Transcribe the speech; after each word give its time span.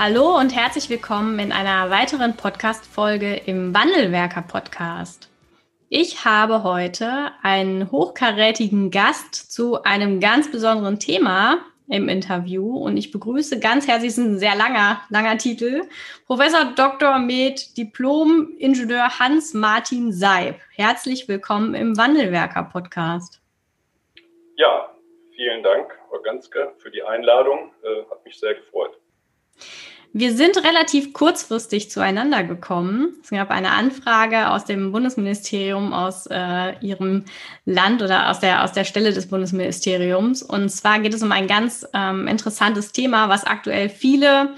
Hallo 0.00 0.38
und 0.38 0.54
herzlich 0.54 0.90
willkommen 0.90 1.40
in 1.40 1.50
einer 1.50 1.90
weiteren 1.90 2.36
Podcast-Folge 2.36 3.34
im 3.34 3.74
Wandelwerker-Podcast. 3.74 5.28
Ich 5.88 6.24
habe 6.24 6.62
heute 6.62 7.32
einen 7.42 7.90
hochkarätigen 7.90 8.92
Gast 8.92 9.34
zu 9.34 9.82
einem 9.82 10.20
ganz 10.20 10.52
besonderen 10.52 11.00
Thema 11.00 11.64
im 11.88 12.08
Interview 12.08 12.76
und 12.76 12.96
ich 12.96 13.10
begrüße 13.10 13.58
ganz 13.58 13.88
herzlich, 13.88 14.10
ist 14.10 14.18
ein 14.18 14.38
sehr 14.38 14.54
langer, 14.54 15.00
langer 15.08 15.36
Titel, 15.36 15.82
Professor 16.28 16.66
Dr. 16.76 17.18
med 17.18 17.76
Diplom-Ingenieur 17.76 19.18
Hans-Martin 19.18 20.12
Seib. 20.12 20.60
Herzlich 20.76 21.26
willkommen 21.26 21.74
im 21.74 21.96
Wandelwerker-Podcast. 21.96 23.40
Ja, 24.54 24.94
vielen 25.34 25.64
Dank, 25.64 25.90
Frau 26.08 26.20
Ganske, 26.20 26.72
für 26.78 26.92
die 26.92 27.02
Einladung. 27.02 27.72
Äh, 27.82 28.08
hat 28.08 28.24
mich 28.24 28.38
sehr 28.38 28.54
gefreut. 28.54 28.96
Wir 30.14 30.34
sind 30.34 30.56
relativ 30.64 31.12
kurzfristig 31.12 31.90
zueinander 31.90 32.42
gekommen. 32.42 33.16
Es 33.22 33.30
gab 33.30 33.50
eine 33.50 33.72
Anfrage 33.72 34.50
aus 34.50 34.64
dem 34.64 34.90
Bundesministerium, 34.90 35.92
aus 35.92 36.26
äh, 36.30 36.78
Ihrem 36.80 37.24
Land 37.66 38.02
oder 38.02 38.30
aus 38.30 38.40
der, 38.40 38.64
aus 38.64 38.72
der 38.72 38.84
Stelle 38.84 39.12
des 39.12 39.28
Bundesministeriums. 39.28 40.42
Und 40.42 40.70
zwar 40.70 41.00
geht 41.00 41.12
es 41.12 41.22
um 41.22 41.30
ein 41.30 41.46
ganz 41.46 41.86
ähm, 41.92 42.26
interessantes 42.26 42.92
Thema, 42.92 43.28
was 43.28 43.44
aktuell 43.44 43.90
viele, 43.90 44.54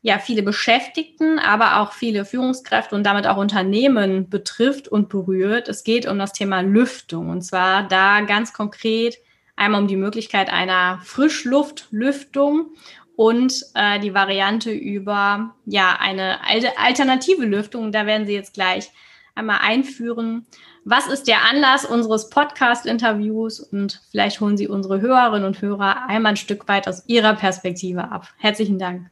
ja, 0.00 0.20
viele 0.20 0.44
Beschäftigten, 0.44 1.40
aber 1.40 1.80
auch 1.80 1.92
viele 1.92 2.24
Führungskräfte 2.24 2.94
und 2.94 3.04
damit 3.04 3.26
auch 3.26 3.36
Unternehmen 3.36 4.30
betrifft 4.30 4.86
und 4.86 5.08
berührt. 5.08 5.68
Es 5.68 5.82
geht 5.82 6.06
um 6.06 6.20
das 6.20 6.32
Thema 6.32 6.60
Lüftung. 6.60 7.30
Und 7.30 7.42
zwar 7.42 7.82
da 7.88 8.20
ganz 8.20 8.52
konkret 8.52 9.18
einmal 9.58 9.82
um 9.82 9.88
die 9.88 9.96
Möglichkeit 9.96 10.50
einer 10.50 11.00
Frischluftlüftung 11.02 12.70
und 13.18 13.64
äh, 13.74 13.98
die 13.98 14.14
Variante 14.14 14.70
über 14.70 15.52
ja 15.66 15.98
eine 15.98 16.38
alternative 16.76 17.44
Lüftung. 17.44 17.90
Da 17.90 18.06
werden 18.06 18.28
Sie 18.28 18.34
jetzt 18.34 18.54
gleich 18.54 18.92
einmal 19.34 19.58
einführen. 19.60 20.46
Was 20.84 21.08
ist 21.08 21.26
der 21.26 21.38
Anlass 21.50 21.84
unseres 21.84 22.30
Podcast-Interviews? 22.30 23.58
Und 23.58 24.00
vielleicht 24.12 24.40
holen 24.40 24.56
Sie 24.56 24.68
unsere 24.68 25.00
Hörerinnen 25.00 25.48
und 25.48 25.60
Hörer 25.60 26.06
einmal 26.06 26.34
ein 26.34 26.36
Stück 26.36 26.68
weit 26.68 26.86
aus 26.86 27.08
Ihrer 27.08 27.34
Perspektive 27.34 28.04
ab. 28.04 28.28
Herzlichen 28.38 28.78
Dank. 28.78 29.10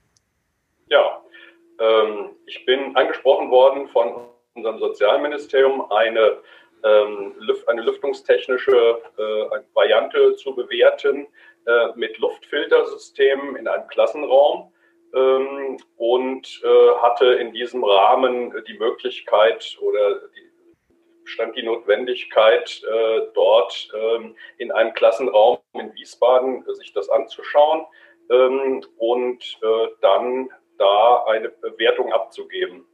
Ja, 0.88 1.20
ähm, 1.80 2.30
ich 2.46 2.64
bin 2.64 2.94
angesprochen 2.94 3.50
worden 3.50 3.88
von 3.88 4.28
unserem 4.54 4.78
Sozialministerium, 4.78 5.90
eine, 5.90 6.36
ähm, 6.84 7.34
eine 7.66 7.82
lüftungstechnische 7.82 9.00
äh, 9.18 9.58
Variante 9.74 10.36
zu 10.36 10.54
bewerten, 10.54 11.26
mit 11.96 12.18
Luftfiltersystemen 12.18 13.56
in 13.56 13.66
einem 13.66 13.88
Klassenraum 13.88 14.72
ähm, 15.14 15.78
und 15.96 16.62
äh, 16.64 16.94
hatte 17.02 17.26
in 17.26 17.52
diesem 17.52 17.84
Rahmen 17.84 18.52
die 18.66 18.78
Möglichkeit 18.78 19.76
oder 19.80 20.20
die, 20.28 20.50
stand 21.24 21.56
die 21.56 21.62
Notwendigkeit, 21.62 22.82
äh, 22.84 23.22
dort 23.34 23.88
ähm, 23.94 24.36
in 24.58 24.70
einem 24.70 24.92
Klassenraum 24.94 25.58
in 25.74 25.94
Wiesbaden 25.94 26.64
sich 26.74 26.92
das 26.92 27.08
anzuschauen 27.08 27.86
ähm, 28.30 28.84
und 28.98 29.58
äh, 29.62 29.88
dann 30.00 30.50
da 30.78 31.24
eine 31.24 31.48
Bewertung 31.48 32.12
abzugeben. 32.12 32.86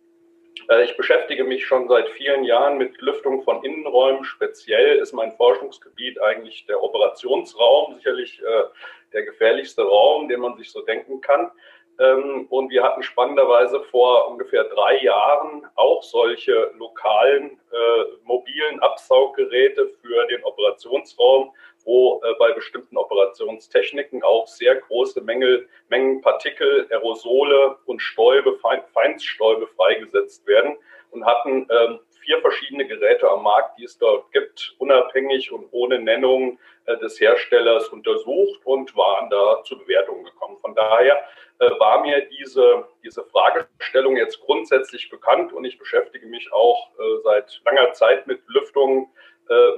Äh, 0.69 0.85
ich 0.85 0.97
beschäftige 0.97 1.45
mich 1.45 1.67
schon 1.67 1.89
seit 1.89 2.09
vielen 2.11 2.45
Jahren 2.45 2.79
mit 2.79 3.01
Lüftung 3.01 3.43
von 3.43 3.65
Innenräumen. 3.65 4.25
Speziell 4.25 4.99
ist 4.99 5.13
mein 5.13 5.33
Forschungsgebiet 5.33 6.21
eigentlich 6.21 6.67
der 6.67 6.83
Operationsraum, 6.83 7.95
sicherlich 7.97 8.41
äh, 8.43 8.65
der 9.13 9.25
gefährlichste 9.25 9.83
Raum, 9.83 10.29
den 10.29 10.41
man 10.41 10.57
sich 10.57 10.71
so 10.71 10.83
denken 10.83 11.21
kann. 11.21 11.51
Ähm, 11.99 12.47
und 12.49 12.71
wir 12.71 12.83
hatten 12.83 13.03
spannenderweise 13.03 13.81
vor 13.91 14.29
ungefähr 14.31 14.65
drei 14.65 14.99
Jahren 15.03 15.67
auch 15.75 16.03
solche 16.03 16.73
lokalen 16.79 17.61
äh, 17.71 18.05
mobilen 18.25 18.81
Absauggeräte 18.81 19.89
für 20.01 20.27
den 20.27 20.43
Operationsraum, 20.45 21.53
wo 21.85 22.21
äh, 22.25 22.35
bei 22.39 22.53
bestimmten 22.53 22.97
Operationstechniken 22.97 24.23
auch 24.23 24.47
sehr 24.47 24.77
große 24.77 25.21
Mängel, 25.23 25.69
Mengen 25.89 26.21
Partikel, 26.21 26.87
Aerosole 26.91 27.77
und 27.87 28.01
Stäube, 28.01 28.59
Feinststäube 28.93 29.67
freigesetzt 29.69 30.47
werden 30.47 30.77
und 31.11 31.25
hatten 31.27 31.69
ähm, 31.71 32.01
vier 32.23 32.41
verschiedene 32.41 32.87
Geräte 32.87 33.29
am 33.29 33.43
Markt, 33.43 33.79
die 33.79 33.85
es 33.85 33.99
dort 33.99 34.31
gibt, 34.33 34.75
unabhängig 34.79 35.53
und 35.53 35.69
ohne 35.73 35.99
Nennung 35.99 36.59
äh, 36.87 36.97
des 36.99 37.21
Herstellers 37.21 37.89
untersucht 37.89 38.61
und 38.65 38.97
waren 38.97 39.29
da 39.31 39.63
zu 39.65 39.79
Bewertungen 39.79 40.25
gekommen. 40.25 40.59
Von 40.61 40.75
daher 40.75 41.23
äh, 41.59 41.71
war 41.79 42.01
mir 42.03 42.23
diese, 42.27 42.85
diese 43.05 43.25
Fragestellung 43.25 44.17
jetzt 44.17 44.41
grundsätzlich 44.41 45.11
bekannt 45.11 45.53
und 45.53 45.65
ich 45.65 45.79
beschäftige 45.79 46.27
mich 46.27 46.53
auch 46.53 46.91
äh, 46.99 47.23
seit 47.25 47.61
langer 47.65 47.93
Zeit 47.93 48.27
mit 48.27 48.41
Lüftung, 48.49 49.13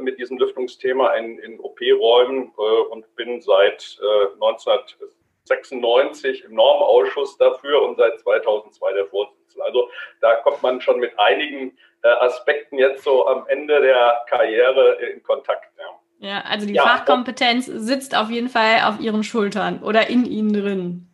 mit 0.00 0.18
diesem 0.18 0.38
Lüftungsthema 0.38 1.14
in, 1.14 1.38
in 1.38 1.60
OP-Räumen 1.60 2.50
und 2.90 3.16
bin 3.16 3.40
seit 3.40 3.98
1996 4.34 6.44
im 6.44 6.54
Normausschuss 6.54 7.38
dafür 7.38 7.82
und 7.82 7.96
seit 7.96 8.20
2002 8.20 8.92
der 8.92 9.06
Vorsitzende. 9.06 9.64
Also 9.64 9.88
da 10.20 10.36
kommt 10.36 10.62
man 10.62 10.80
schon 10.80 11.00
mit 11.00 11.18
einigen 11.18 11.76
Aspekten 12.02 12.78
jetzt 12.78 13.02
so 13.04 13.26
am 13.26 13.46
Ende 13.48 13.80
der 13.80 14.22
Karriere 14.28 14.96
in 14.96 15.22
Kontakt. 15.22 15.72
Ja. 15.78 15.84
Ja, 16.18 16.44
also 16.48 16.66
die 16.66 16.74
ja, 16.74 16.82
Fachkompetenz 16.82 17.66
sitzt 17.66 18.16
auf 18.16 18.30
jeden 18.30 18.48
Fall 18.48 18.82
auf 18.84 19.00
Ihren 19.00 19.24
Schultern 19.24 19.82
oder 19.82 20.08
in 20.08 20.24
Ihnen 20.24 20.52
drin. 20.52 21.08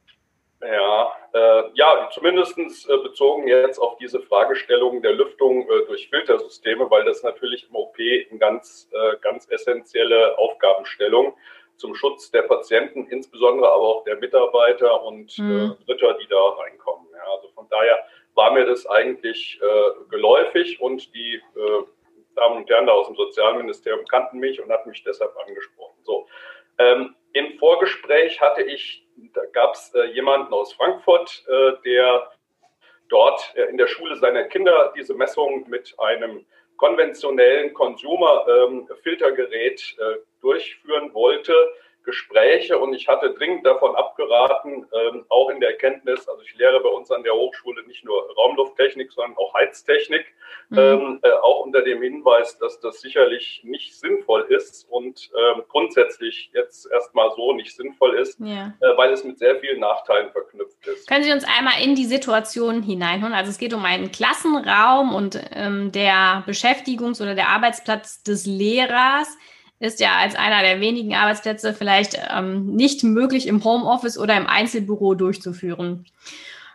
Ja, 0.60 1.12
äh, 1.32 1.62
ja, 1.74 2.08
zumindest 2.12 2.58
äh, 2.58 2.96
bezogen 2.98 3.46
jetzt 3.46 3.78
auf 3.78 3.96
diese 3.98 4.20
Fragestellung 4.20 5.02
der 5.02 5.12
Lüftung 5.12 5.62
äh, 5.62 5.86
durch 5.86 6.08
Filtersysteme, 6.08 6.90
weil 6.90 7.04
das 7.04 7.22
natürlich 7.22 7.68
im 7.68 7.76
OP 7.76 7.96
eine 7.98 8.38
ganz, 8.38 8.90
äh, 8.92 9.16
ganz 9.20 9.48
essentielle 9.50 10.36
Aufgabenstellung 10.38 11.36
zum 11.76 11.94
Schutz 11.94 12.30
der 12.30 12.42
Patienten, 12.42 13.06
insbesondere 13.06 13.70
aber 13.70 13.82
auch 13.82 14.04
der 14.04 14.16
Mitarbeiter 14.16 15.02
und 15.02 15.38
mhm. 15.38 15.76
Dritter, 15.86 16.14
die 16.14 16.26
da 16.28 16.48
reinkommen. 16.48 17.06
Ja, 17.12 17.32
also 17.34 17.48
von 17.54 17.66
daher 17.70 17.98
war 18.34 18.52
mir 18.52 18.66
das 18.66 18.86
eigentlich 18.86 19.60
äh, 19.62 20.10
geläufig 20.10 20.80
und 20.80 21.14
die 21.14 21.40
Damen 22.36 22.58
und 22.58 22.70
Herren 22.70 22.86
da 22.86 22.92
aus 22.92 23.06
dem 23.06 23.16
Sozialministerium 23.16 24.06
kannten 24.06 24.38
mich 24.38 24.60
und 24.62 24.70
hatten 24.70 24.90
mich 24.90 25.02
deshalb 25.04 25.36
angesprochen. 25.46 25.98
So. 26.02 26.26
Ähm, 26.78 27.14
Im 27.32 27.58
Vorgespräch 27.58 28.40
hatte 28.40 28.62
ich, 28.62 29.06
da 29.32 29.42
gab 29.52 29.74
es 29.74 29.94
äh, 29.94 30.06
jemanden 30.12 30.52
aus 30.52 30.72
Frankfurt, 30.72 31.44
äh, 31.48 31.72
der 31.84 32.32
dort 33.08 33.52
äh, 33.56 33.64
in 33.64 33.76
der 33.76 33.86
Schule 33.86 34.16
seiner 34.16 34.44
Kinder 34.44 34.92
diese 34.96 35.14
Messung 35.14 35.68
mit 35.68 35.94
einem 35.98 36.46
konventionellen 36.76 37.74
Consumer-Filtergerät 37.74 39.96
ähm, 40.00 40.16
durchführen 40.40 41.12
wollte 41.12 41.52
Gespräche 42.10 42.76
und 42.76 42.92
ich 42.92 43.06
hatte 43.06 43.32
dringend 43.32 43.64
davon 43.64 43.94
abgeraten, 43.94 44.84
ähm, 44.92 45.24
auch 45.28 45.48
in 45.48 45.60
der 45.60 45.70
Erkenntnis, 45.70 46.28
also 46.28 46.42
ich 46.42 46.56
lehre 46.56 46.80
bei 46.80 46.88
uns 46.88 47.10
an 47.12 47.22
der 47.22 47.34
Hochschule 47.34 47.86
nicht 47.86 48.04
nur 48.04 48.28
Raumlufttechnik, 48.36 49.12
sondern 49.12 49.36
auch 49.38 49.54
Heiztechnik, 49.54 50.26
mhm. 50.70 50.78
ähm, 50.78 51.20
äh, 51.22 51.30
auch 51.30 51.64
unter 51.64 51.82
dem 51.82 52.02
Hinweis, 52.02 52.58
dass 52.58 52.80
das 52.80 53.00
sicherlich 53.00 53.60
nicht 53.62 53.94
sinnvoll 53.96 54.42
ist 54.48 54.88
und 54.90 55.30
ähm, 55.38 55.62
grundsätzlich 55.68 56.50
jetzt 56.52 56.90
erstmal 56.90 57.30
so 57.36 57.52
nicht 57.52 57.76
sinnvoll 57.76 58.18
ist, 58.18 58.40
ja. 58.40 58.74
äh, 58.80 58.96
weil 58.96 59.12
es 59.12 59.22
mit 59.22 59.38
sehr 59.38 59.56
vielen 59.60 59.78
Nachteilen 59.78 60.32
verknüpft 60.32 60.84
ist. 60.88 61.08
Können 61.08 61.22
Sie 61.22 61.32
uns 61.32 61.44
einmal 61.44 61.80
in 61.82 61.94
die 61.94 62.06
Situation 62.06 62.82
hineinholen? 62.82 63.34
Also 63.34 63.50
es 63.50 63.58
geht 63.58 63.72
um 63.72 63.84
einen 63.84 64.10
Klassenraum 64.10 65.14
und 65.14 65.40
ähm, 65.54 65.92
der 65.92 66.42
Beschäftigungs- 66.46 67.22
oder 67.22 67.36
der 67.36 67.50
Arbeitsplatz 67.50 68.24
des 68.24 68.46
Lehrers 68.46 69.28
ist 69.80 69.98
ja 69.98 70.16
als 70.18 70.36
einer 70.36 70.62
der 70.62 70.80
wenigen 70.80 71.14
Arbeitsplätze 71.14 71.74
vielleicht 71.74 72.20
ähm, 72.30 72.66
nicht 72.76 73.02
möglich 73.02 73.48
im 73.48 73.64
Homeoffice 73.64 74.18
oder 74.18 74.36
im 74.36 74.46
Einzelbüro 74.46 75.14
durchzuführen. 75.14 76.04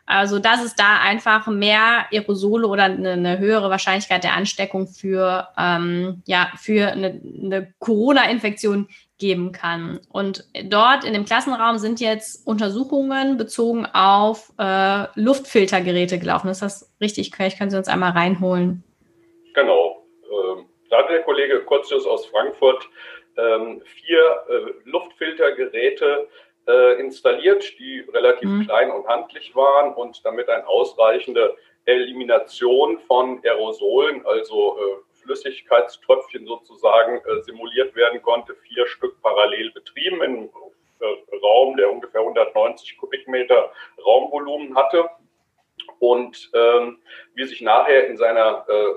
Also 0.07 0.37
dass 0.39 0.63
es 0.63 0.75
da 0.75 0.99
einfach 1.01 1.47
mehr 1.47 2.05
Aerosole 2.11 2.67
oder 2.67 2.83
eine, 2.83 3.11
eine 3.11 3.39
höhere 3.39 3.69
Wahrscheinlichkeit 3.69 4.23
der 4.23 4.33
Ansteckung 4.33 4.87
für, 4.87 5.47
ähm, 5.57 6.21
ja, 6.25 6.51
für 6.57 6.91
eine, 6.91 7.21
eine 7.43 7.73
Corona-Infektion 7.79 8.87
geben 9.17 9.51
kann. 9.51 9.99
Und 10.09 10.45
dort 10.65 11.03
in 11.05 11.13
dem 11.13 11.25
Klassenraum 11.25 11.77
sind 11.77 11.99
jetzt 12.01 12.45
Untersuchungen 12.45 13.37
bezogen 13.37 13.85
auf 13.85 14.51
äh, 14.57 15.05
Luftfiltergeräte 15.15 16.19
gelaufen. 16.19 16.49
Ist 16.49 16.61
das 16.61 16.91
richtig? 16.99 17.33
Vielleicht 17.35 17.57
können 17.57 17.71
Sie 17.71 17.77
uns 17.77 17.87
einmal 17.87 18.11
reinholen. 18.11 18.83
Genau. 19.53 19.84
Hatte 20.97 21.13
der 21.13 21.23
Kollege 21.23 21.61
Kotzius 21.63 22.05
aus 22.05 22.25
Frankfurt 22.27 22.87
ähm, 23.37 23.81
vier 23.81 24.43
äh, 24.49 24.89
Luftfiltergeräte 24.89 26.27
äh, 26.67 26.99
installiert, 26.99 27.77
die 27.79 27.99
relativ 28.13 28.49
mhm. 28.49 28.65
klein 28.65 28.91
und 28.91 29.07
handlich 29.07 29.55
waren 29.55 29.93
und 29.93 30.25
damit 30.25 30.49
eine 30.49 30.67
ausreichende 30.67 31.55
Elimination 31.85 32.99
von 32.99 33.39
Aerosolen, 33.43 34.25
also 34.25 34.77
äh, 34.77 35.15
Flüssigkeitströpfchen 35.21 36.45
sozusagen, 36.45 37.17
äh, 37.17 37.41
simuliert 37.43 37.95
werden 37.95 38.21
konnte. 38.21 38.55
Vier 38.55 38.87
Stück 38.87 39.21
parallel 39.21 39.71
betrieben 39.71 40.21
in 40.23 40.23
einem 40.23 40.49
äh, 40.99 41.35
Raum, 41.43 41.77
der 41.77 41.91
ungefähr 41.91 42.21
190 42.21 42.97
Kubikmeter 42.97 43.71
Raumvolumen 44.03 44.75
hatte. 44.75 45.09
Und 45.99 46.49
ähm, 46.53 46.99
wie 47.35 47.45
sich 47.45 47.61
nachher 47.61 48.07
in 48.07 48.17
seiner 48.17 48.65
äh, 48.67 48.93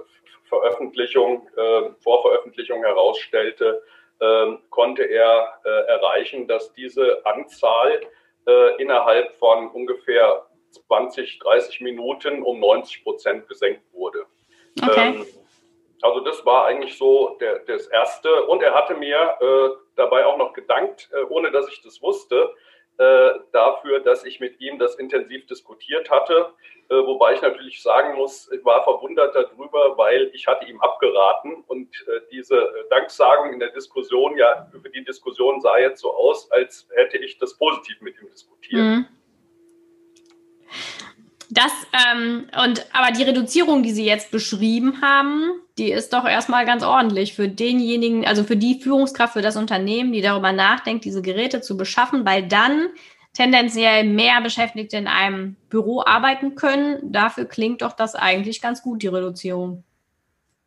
Veröffentlichung, 0.48 1.48
äh, 1.56 1.90
Vorveröffentlichung 2.00 2.82
herausstellte, 2.82 3.82
äh, 4.20 4.46
konnte 4.70 5.04
er 5.04 5.60
äh, 5.64 5.68
erreichen, 5.68 6.48
dass 6.48 6.72
diese 6.72 7.24
Anzahl 7.24 8.00
äh, 8.46 8.82
innerhalb 8.82 9.34
von 9.36 9.70
ungefähr 9.70 10.46
20, 10.86 11.38
30 11.38 11.80
Minuten 11.80 12.42
um 12.42 12.60
90 12.60 13.04
Prozent 13.04 13.48
gesenkt 13.48 13.82
wurde. 13.92 14.26
Okay. 14.82 15.08
Ähm, 15.08 15.26
also 16.02 16.20
das 16.20 16.44
war 16.44 16.66
eigentlich 16.66 16.96
so 16.96 17.36
der, 17.40 17.60
das 17.60 17.86
Erste. 17.88 18.44
Und 18.46 18.62
er 18.62 18.74
hatte 18.74 18.94
mir 18.94 19.36
äh, 19.40 19.68
dabei 19.96 20.26
auch 20.26 20.38
noch 20.38 20.52
gedankt, 20.52 21.08
äh, 21.12 21.22
ohne 21.24 21.50
dass 21.50 21.68
ich 21.68 21.82
das 21.82 22.00
wusste, 22.02 22.54
äh, 22.98 23.30
dafür, 23.52 24.00
dass 24.00 24.24
ich 24.24 24.40
mit 24.40 24.60
ihm 24.60 24.78
das 24.78 24.96
intensiv 24.96 25.46
diskutiert 25.46 26.10
hatte. 26.10 26.52
Äh, 26.88 26.94
wobei 26.94 27.34
ich 27.34 27.42
natürlich 27.42 27.82
sagen 27.82 28.16
muss, 28.16 28.50
ich 28.50 28.64
war 28.64 28.82
verwundert 28.82 29.34
darüber, 29.34 29.96
weil 29.96 30.30
ich 30.32 30.46
hatte 30.46 30.66
ihm 30.66 30.80
abgeraten 30.80 31.62
und 31.66 31.88
äh, 32.08 32.20
diese 32.32 32.68
Danksagung 32.90 33.52
in 33.52 33.60
der 33.60 33.70
Diskussion, 33.70 34.36
ja, 34.36 34.68
über 34.72 34.88
die 34.88 35.04
Diskussion 35.04 35.60
sah 35.60 35.78
jetzt 35.78 36.00
so 36.00 36.12
aus, 36.12 36.50
als 36.50 36.88
hätte 36.94 37.18
ich 37.18 37.38
das 37.38 37.56
positiv 37.56 38.00
mit 38.00 38.20
ihm 38.20 38.28
diskutiert. 38.30 38.82
Mhm. 38.82 39.06
Das, 41.50 41.72
ähm, 42.12 42.48
und 42.62 42.84
aber 42.92 43.10
die 43.12 43.22
Reduzierung, 43.22 43.82
die 43.82 43.90
Sie 43.90 44.04
jetzt 44.04 44.30
beschrieben 44.30 45.00
haben, 45.00 45.52
die 45.78 45.90
ist 45.90 46.12
doch 46.12 46.26
erstmal 46.26 46.66
ganz 46.66 46.84
ordentlich 46.84 47.34
für 47.34 47.48
denjenigen, 47.48 48.26
also 48.26 48.44
für 48.44 48.56
die 48.56 48.80
Führungskraft, 48.80 49.32
für 49.32 49.42
das 49.42 49.56
Unternehmen, 49.56 50.12
die 50.12 50.20
darüber 50.20 50.52
nachdenkt, 50.52 51.04
diese 51.04 51.22
Geräte 51.22 51.60
zu 51.62 51.76
beschaffen, 51.76 52.26
weil 52.26 52.46
dann 52.46 52.90
tendenziell 53.32 54.04
mehr 54.04 54.40
Beschäftigte 54.42 54.96
in 54.96 55.06
einem 55.06 55.56
Büro 55.70 56.02
arbeiten 56.04 56.54
können. 56.54 57.12
Dafür 57.12 57.46
klingt 57.46 57.82
doch 57.82 57.92
das 57.92 58.14
eigentlich 58.14 58.60
ganz 58.60 58.82
gut, 58.82 59.02
die 59.02 59.08
Reduzierung. 59.08 59.84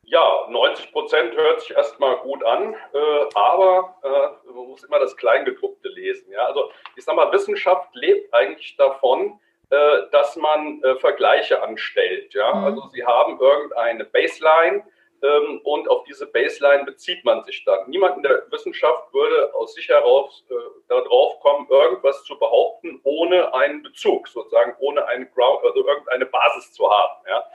Ja, 0.03 0.47
90 0.49 0.91
Prozent 0.91 1.35
hört 1.35 1.61
sich 1.61 1.71
erstmal 1.71 2.17
gut 2.17 2.43
an, 2.43 2.73
äh, 2.73 3.25
aber 3.33 3.95
äh, 4.03 4.51
man 4.51 4.67
muss 4.67 4.83
immer 4.83 4.99
das 4.99 5.15
Kleingedruckte 5.15 5.89
lesen. 5.89 6.31
Ja? 6.31 6.45
Also 6.47 6.71
ich 6.95 7.03
sage 7.03 7.15
mal, 7.15 7.31
Wissenschaft 7.31 7.93
lebt 7.93 8.33
eigentlich 8.33 8.75
davon, 8.77 9.39
dass 10.11 10.35
man 10.35 10.83
äh, 10.83 10.95
Vergleiche 10.97 11.61
anstellt. 11.63 12.33
Ja? 12.33 12.53
Mhm. 12.53 12.63
Also 12.65 12.87
Sie 12.89 13.05
haben 13.05 13.39
irgendeine 13.39 14.05
Baseline 14.05 14.83
ähm, 15.21 15.61
und 15.63 15.87
auf 15.89 16.03
diese 16.03 16.27
Baseline 16.27 16.83
bezieht 16.83 17.23
man 17.23 17.43
sich 17.43 17.63
dann. 17.63 17.89
Niemand 17.89 18.17
in 18.17 18.23
der 18.23 18.51
Wissenschaft 18.51 19.13
würde 19.13 19.53
aus 19.53 19.73
sich 19.73 19.87
heraus 19.87 20.43
äh, 20.49 20.53
darauf 20.89 21.39
kommen, 21.39 21.67
irgendwas 21.69 22.23
zu 22.25 22.37
behaupten, 22.37 22.99
ohne 23.03 23.53
einen 23.53 23.81
Bezug, 23.83 24.27
sozusagen 24.27 24.75
ohne 24.79 25.05
eine 25.05 25.25
Ground, 25.27 25.63
also 25.63 25.87
irgendeine 25.87 26.25
Basis 26.25 26.73
zu 26.73 26.89
haben. 26.91 27.23
Ja? 27.27 27.45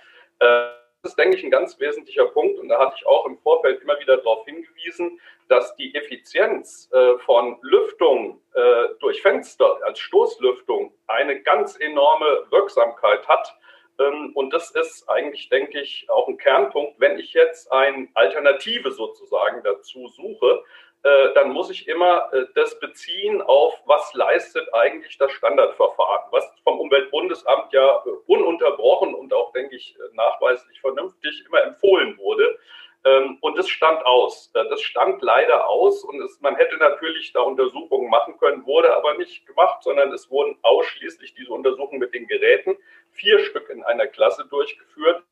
Das 1.07 1.13
ist, 1.13 1.19
denke 1.21 1.37
ich, 1.37 1.45
ein 1.45 1.53
ganz 1.53 1.79
wesentlicher 1.79 2.27
Punkt. 2.27 2.59
Und 2.59 2.69
da 2.69 2.81
hatte 2.81 2.97
ich 2.99 3.07
auch 3.07 3.27
im 3.27 3.39
Vorfeld 3.39 3.81
immer 3.81 3.97
wieder 4.01 4.17
darauf 4.17 4.45
hingewiesen, 4.45 5.21
dass 5.49 5.77
die 5.77 5.95
Effizienz 5.95 6.91
äh, 6.93 7.17
von 7.19 7.59
Lüftung 7.63 8.43
äh, 8.55 8.89
durch 8.99 9.23
Fenster 9.23 9.79
als 9.85 10.01
Stoßlüftung 10.01 10.93
eine 11.07 11.41
ganz 11.43 11.77
enorme 11.77 12.43
Wirksamkeit 12.51 13.29
hat. 13.29 13.57
Ähm, 14.01 14.33
und 14.35 14.53
das 14.53 14.73
ist 14.73 15.09
eigentlich, 15.09 15.49
denke 15.49 15.81
ich, 15.81 16.11
auch 16.11 16.27
ein 16.27 16.39
Kernpunkt. 16.39 16.99
Wenn 16.99 17.21
ich 17.21 17.35
jetzt 17.35 17.71
eine 17.71 18.09
Alternative 18.15 18.91
sozusagen 18.91 19.63
dazu 19.63 20.09
suche, 20.09 20.65
äh, 21.07 21.35
dann 21.35 21.53
muss 21.53 21.71
ich 21.71 21.87
immer 21.87 22.33
äh, 22.33 22.47
das 22.57 22.81
beziehen 22.81 23.41
auf, 23.41 23.81
was 23.87 24.13
leistet 24.15 24.67
eigentlich 24.75 25.17
das 25.19 25.31
Standardverfahren, 25.31 26.33
was 26.33 26.53
vom 26.65 26.81
Umweltbundesamt 26.81 27.73
ja 27.73 28.03
äh, 28.05 28.11
ununterbrochen 28.27 29.15
und 29.15 29.33
auch, 29.33 29.53
denke 29.53 29.77
ich, 29.77 29.97
nachweislich 30.15 30.81
vernünftig 30.81 31.45
immer 31.47 31.63
empfohlen 31.63 32.19
wurde. 32.19 32.59
Ähm, 33.05 33.39
und 33.41 33.57
das 33.57 33.69
stand 33.69 34.05
aus. 34.05 34.51
Das 34.53 34.83
stand 34.83 35.23
leider 35.23 35.69
aus 35.69 36.03
und 36.03 36.21
es, 36.23 36.41
man 36.41 36.57
hätte 36.57 36.77
natürlich 36.79 37.33
da 37.33 37.41
Untersuchungen 37.43 38.11
machen 38.11 38.37
können, 38.39 38.67
wurde 38.67 38.93
aber 38.97 39.15
nicht 39.15 39.47
gemacht, 39.47 39.85
sondern 39.85 40.13
es 40.13 40.29
wurden 40.29 40.59
ausschließlich 40.63 41.35
diese 41.35 41.53
Untersuchungen 41.53 42.01
mit 42.01 42.15
den 42.15 42.27
Geräten, 42.27 42.77
vier 43.13 43.39
Stück 43.39 43.71
in 43.71 43.85
einer 43.85 44.09
Klasse 44.09 44.45
durchgeführt 44.51 45.23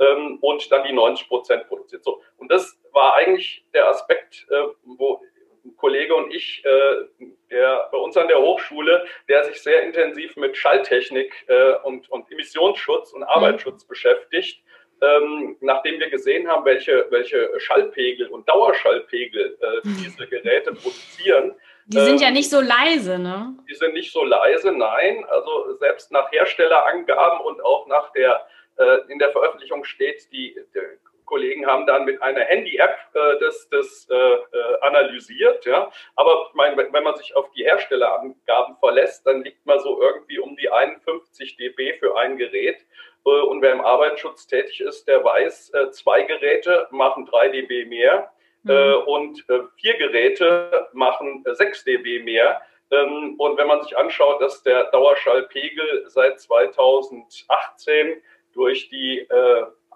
ähm, 0.00 0.38
und 0.40 0.70
dann 0.70 0.84
die 0.84 0.92
90 0.92 1.28
Prozent 1.28 1.68
produziert. 1.68 2.04
So. 2.04 2.22
Und 2.36 2.50
das 2.50 2.78
war 2.92 3.14
eigentlich 3.14 3.64
der 3.74 3.88
Aspekt, 3.88 4.46
äh, 4.50 4.64
wo 4.84 5.20
ein 5.64 5.76
Kollege 5.76 6.14
und 6.14 6.32
ich, 6.32 6.64
äh, 6.64 7.26
der 7.50 7.88
bei 7.90 7.98
uns 7.98 8.16
an 8.16 8.28
der 8.28 8.40
Hochschule, 8.40 9.04
der 9.28 9.44
sich 9.44 9.62
sehr 9.62 9.82
intensiv 9.82 10.36
mit 10.36 10.56
Schalltechnik 10.56 11.32
äh, 11.48 11.74
und, 11.84 12.08
und 12.10 12.30
Emissionsschutz 12.30 13.12
und 13.12 13.20
mhm. 13.20 13.28
Arbeitsschutz 13.28 13.84
mhm. 13.84 13.88
beschäftigt, 13.88 14.62
ähm, 15.00 15.56
nachdem 15.60 16.00
wir 16.00 16.10
gesehen 16.10 16.48
haben, 16.48 16.64
welche, 16.64 17.06
welche 17.10 17.48
Schallpegel 17.58 18.28
und 18.28 18.48
Dauerschallpegel 18.48 19.58
äh, 19.60 19.86
mhm. 19.86 19.96
diese 20.04 20.26
Geräte 20.26 20.72
produzieren. 20.72 21.54
Die 21.86 22.00
sind 22.00 22.16
ähm, 22.16 22.22
ja 22.22 22.30
nicht 22.30 22.50
so 22.50 22.60
leise, 22.60 23.18
ne? 23.18 23.56
Die 23.68 23.74
sind 23.74 23.94
nicht 23.94 24.12
so 24.12 24.24
leise, 24.24 24.72
nein. 24.72 25.24
Also 25.28 25.74
selbst 25.76 26.10
nach 26.12 26.30
Herstellerangaben 26.32 27.40
und 27.46 27.64
auch 27.64 27.86
nach 27.86 28.12
der, 28.12 28.46
äh, 28.78 28.98
in 29.08 29.18
der 29.18 29.30
Veröffentlichung 29.30 29.84
steht, 29.84 30.30
die, 30.32 30.56
die 30.74 30.80
Kollegen 31.28 31.66
haben 31.66 31.86
dann 31.86 32.04
mit 32.04 32.20
einer 32.22 32.40
Handy-App 32.40 32.96
äh, 33.14 33.38
das, 33.38 33.68
das 33.70 34.08
äh, 34.10 34.14
äh 34.14 34.80
analysiert. 34.80 35.64
Ja? 35.66 35.90
Aber 36.16 36.46
ich 36.48 36.54
meine, 36.54 36.76
wenn 36.76 37.04
man 37.04 37.16
sich 37.16 37.36
auf 37.36 37.50
die 37.52 37.64
Herstellerangaben 37.64 38.76
verlässt, 38.80 39.26
dann 39.26 39.44
liegt 39.44 39.64
man 39.66 39.78
so 39.80 40.00
irgendwie 40.00 40.38
um 40.38 40.56
die 40.56 40.70
51 40.70 41.56
dB 41.56 41.98
für 41.98 42.16
ein 42.16 42.38
Gerät. 42.38 42.78
Äh, 43.26 43.30
und 43.30 43.62
wer 43.62 43.72
im 43.72 43.82
Arbeitsschutz 43.82 44.46
tätig 44.46 44.80
ist, 44.80 45.06
der 45.06 45.22
weiß, 45.22 45.72
zwei 45.92 46.22
Geräte 46.22 46.88
machen 46.90 47.26
3 47.26 47.48
dB 47.50 47.84
mehr 47.84 48.32
mhm. 48.62 49.02
und 49.06 49.44
vier 49.76 49.96
Geräte 49.98 50.88
machen 50.92 51.44
6 51.46 51.84
dB 51.84 52.20
mehr. 52.20 52.60
Ähm, 52.90 53.34
und 53.38 53.58
wenn 53.58 53.66
man 53.66 53.82
sich 53.82 53.96
anschaut, 53.96 54.40
dass 54.40 54.62
der 54.62 54.84
Dauerschallpegel 54.84 56.04
seit 56.08 56.40
2018 56.40 58.22
durch 58.54 58.88
die, 58.88 59.26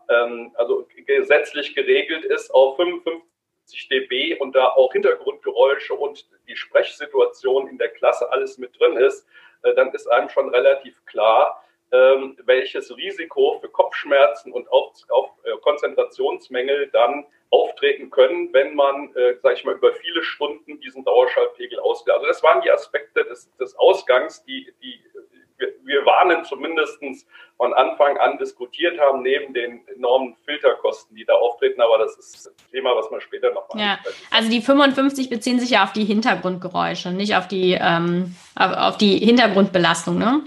ähm, 0.09 0.53
also 0.55 0.87
gesetzlich 1.07 1.75
geregelt 1.75 2.25
ist 2.25 2.51
auf 2.53 2.77
55 2.77 3.89
dB 3.89 4.39
und 4.39 4.55
da 4.55 4.69
auch 4.69 4.93
Hintergrundgeräusche 4.93 5.95
und 5.95 6.27
die 6.49 6.57
Sprechsituation 6.57 7.69
in 7.69 7.79
der 7.79 7.89
Klasse 7.89 8.31
alles 8.31 8.59
mit 8.59 8.79
drin 8.79 8.97
ist, 8.97 9.27
dann 9.77 9.93
ist 9.93 10.09
einem 10.09 10.29
schon 10.29 10.49
relativ 10.49 11.05
klar, 11.07 11.63
ähm, 11.93 12.37
welches 12.45 12.97
Risiko 12.97 13.59
für 13.61 13.69
Kopfschmerzen 13.69 14.51
und 14.53 14.71
auch 14.73 14.95
auf 15.11 15.31
äh, 15.45 15.57
Konzentrationsmängel 15.59 16.89
dann 16.91 17.27
auftreten 17.51 18.11
können, 18.11 18.51
wenn 18.55 18.75
man, 18.75 19.15
äh, 19.15 19.37
sage 19.43 19.57
ich 19.57 19.65
mal, 19.65 19.75
über 19.75 19.93
viele 19.93 20.23
Stunden 20.23 20.81
diesen 20.81 21.05
Dauerschallpegel 21.05 21.79
ausgeht. 21.81 22.15
Also 22.15 22.27
das 22.27 22.43
waren 22.43 22.63
die 22.63 22.71
Aspekte 22.71 23.25
des, 23.25 23.55
des 23.59 23.77
Ausgangs, 23.77 24.43
die, 24.45 24.73
die 24.83 25.01
wir, 25.63 25.75
wir 25.85 26.07
warnen 26.07 26.45
zumindest 26.45 26.99
von 27.57 27.73
Anfang 27.75 28.17
an 28.19 28.39
diskutiert 28.39 28.99
haben, 28.99 29.23
neben 29.23 29.55
den 29.55 29.87
enormen 29.89 30.35
Filterkosten, 30.45 31.17
die 31.17 31.25
da 31.25 31.35
auftreten. 31.35 31.81
Aber 31.81 31.99
das 31.99 32.17
ist 32.17 32.49
ein 32.49 32.71
Thema, 32.71 32.97
was 32.97 33.11
man 33.11 33.21
später 33.21 33.53
noch 33.53 33.69
mal 33.69 33.81
Ja, 33.81 33.99
also 34.31 34.51
die 34.51 34.61
55 34.61 35.31
beziehen 35.31 35.61
sich 35.61 35.71
ja 35.71 35.85
auf 35.85 35.93
die 35.93 36.05
Hintergrundgeräusche, 36.05 37.11
nicht 37.11 37.37
auf 37.37 37.49
die, 37.49 37.79
ähm, 37.81 38.35
auf 38.57 38.99
die 38.99 39.19
Hintergrundbelastung, 39.19 40.19
ne? 40.19 40.43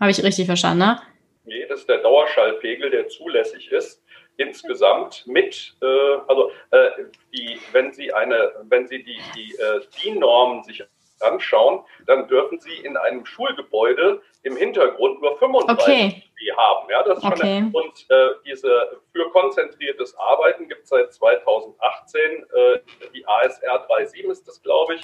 Habe 0.00 0.10
ich 0.10 0.22
richtig 0.22 0.46
verstanden, 0.46 0.78
ne? 0.78 1.00
Nee, 1.44 1.64
das 1.68 1.80
ist 1.80 1.88
der 1.88 1.98
Dauerschallpegel, 1.98 2.90
der 2.90 3.08
zulässig 3.08 3.70
ist. 3.70 4.02
Insgesamt 4.38 5.26
mit, 5.26 5.74
äh, 5.80 5.86
also 6.26 6.50
äh, 6.70 6.90
die, 7.32 7.58
wenn 7.72 7.92
Sie 7.92 8.12
eine, 8.12 8.52
wenn 8.64 8.86
Sie 8.86 9.02
die, 9.02 9.18
die 9.34 9.54
äh, 9.54 9.80
DIN-Normen 10.02 10.62
sich 10.64 10.84
anschauen, 11.20 11.84
dann 12.06 12.28
dürfen 12.28 12.60
Sie 12.60 12.74
in 12.74 12.96
einem 12.96 13.24
Schulgebäude 13.24 14.22
im 14.46 14.56
Hintergrund 14.56 15.20
nur 15.20 15.36
35 15.38 15.84
okay. 15.84 16.22
dB 16.38 16.56
haben. 16.56 16.88
Ja, 16.88 17.02
das 17.02 17.22
okay. 17.22 17.56
eine, 17.56 17.70
und 17.72 18.06
äh, 18.08 18.28
diese 18.46 19.00
für 19.12 19.28
konzentriertes 19.30 20.16
Arbeiten 20.18 20.68
gibt 20.68 20.84
es 20.84 20.88
seit 20.88 21.12
2018 21.12 22.20
äh, 22.20 22.78
die 23.12 23.26
ASR 23.26 23.86
3.7 23.88 24.30
ist 24.30 24.46
das, 24.46 24.62
glaube 24.62 24.94
ich. 24.94 25.02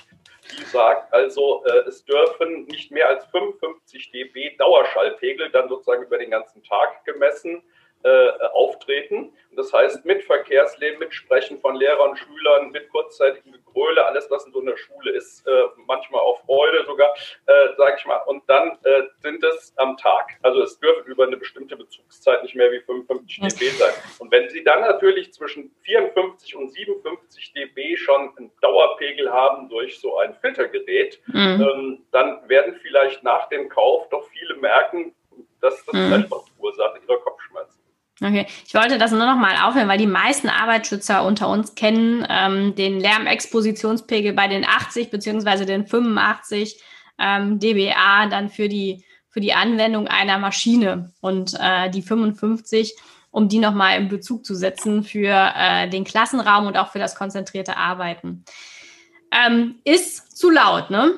Die 0.56 0.64
sagt 0.64 1.12
also, 1.12 1.64
äh, 1.66 1.88
es 1.88 2.04
dürfen 2.04 2.66
nicht 2.66 2.92
mehr 2.92 3.08
als 3.08 3.25
55 3.26 4.12
dB 4.12 4.56
Dauerschallpegel 4.56 5.50
dann 5.50 5.68
sozusagen 5.68 6.04
über 6.04 6.18
den 6.18 6.30
ganzen 6.30 6.62
Tag 6.62 7.04
gemessen 7.04 7.62
äh, 8.04 8.30
auftreten. 8.52 9.32
Das 9.56 9.72
heißt, 9.72 10.04
mit 10.04 10.22
Verkehrsleben, 10.25 11.00
mit 11.00 11.12
Sprechen 11.14 11.61
von 11.61 11.75
Lehrern, 11.75 12.16
Schülern, 12.16 12.70
mit 12.70 12.88
kurzzeitigem 12.90 13.52
Gegröle, 13.73 14.05
alles, 14.05 14.31
was 14.31 14.47
in 14.47 14.52
so 14.52 14.61
einer 14.61 14.76
Schule 14.76 15.11
ist, 15.12 15.47
äh, 15.47 15.50
manchmal 15.87 16.21
auch 16.21 16.41
Freude 16.45 16.85
sogar, 16.87 17.14
äh, 17.47 17.75
sage 17.76 17.97
ich 17.99 18.07
mal. 18.07 18.19
Und 18.26 18.43
dann 18.49 18.79
äh, 18.85 19.02
sind 19.19 19.43
es 19.45 19.73
am 19.76 19.97
Tag. 19.97 20.38
Also 20.43 20.62
es 20.62 20.79
dürfen 20.79 21.07
über 21.07 21.25
eine 21.26 21.37
bestimmte 21.37 21.76
Bezugszeit 21.76 22.43
nicht 22.43 22.55
mehr 22.55 22.71
wie 22.73 22.81
55 22.81 23.59
dB 23.59 23.71
sein. 23.71 23.93
Und 24.19 24.31
wenn 24.31 24.49
Sie 24.50 24.62
dann 24.64 24.81
natürlich 24.81 25.33
zwischen 25.33 25.75
54 25.83 26.57
und 26.57 26.73
57 26.73 27.52
dB 27.55 27.97
schon 27.97 28.37
einen 28.37 28.52
Dauerpegel 28.61 29.31
haben 29.33 29.69
durch 29.69 29.99
so 29.99 30.19
ein 30.19 30.35
Filtergerät, 30.35 31.21
mhm. 31.26 31.37
ähm, 31.37 32.07
dann 32.12 32.49
werden 32.49 32.75
vielleicht 32.83 33.23
nach 33.23 33.49
dem 33.49 33.69
Kauf 33.69 34.09
doch 34.11 34.26
viele 34.29 34.57
merken, 34.57 35.14
dass 35.61 35.85
das 35.85 35.95
mhm. 35.95 36.09
vielleicht 36.09 36.31
was 36.31 36.45
Ursache 36.59 36.99
ihrer 37.07 37.19
Kopfschmerzen 37.21 37.82
Okay, 38.21 38.47
ich 38.66 38.75
wollte 38.75 38.99
das 38.99 39.11
nur 39.11 39.26
noch 39.26 39.37
mal 39.37 39.69
aufhören, 39.69 39.88
weil 39.88 39.99
die 39.99 40.07
meisten 40.07 40.49
Arbeitsschützer 40.49 41.25
unter 41.25 41.49
uns 41.49 41.75
kennen 41.75 42.26
ähm, 42.28 42.75
den 42.75 43.00
Lärmexpositionspegel 43.00 44.33
bei 44.33 44.49
den 44.49 44.64
80 44.64 45.11
beziehungsweise 45.11 45.66
den 45.66 45.87
85 45.87 46.81
ähm, 47.19 47.59
dBA 47.59 48.26
dann 48.26 48.49
für 48.49 48.69
die 48.69 49.04
für 49.28 49.40
die 49.40 49.54
Anwendung 49.54 50.09
einer 50.09 50.38
Maschine 50.38 51.11
und 51.23 51.54
äh, 51.59 51.88
die 51.88 52.02
55, 52.02 52.95
um 53.31 53.49
die 53.49 53.61
noch 53.61 53.73
mal 53.73 53.97
in 53.97 54.09
Bezug 54.09 54.45
zu 54.45 54.54
setzen 54.54 55.04
für 55.04 55.52
äh, 55.57 55.88
den 55.88 56.04
Klassenraum 56.04 56.66
und 56.66 56.76
auch 56.76 56.92
für 56.92 56.99
das 56.99 57.14
konzentrierte 57.14 57.78
Arbeiten. 57.78 58.45
Ähm, 59.31 59.76
ist 59.85 60.37
zu 60.37 60.50
laut, 60.50 60.90
ne? 60.90 61.14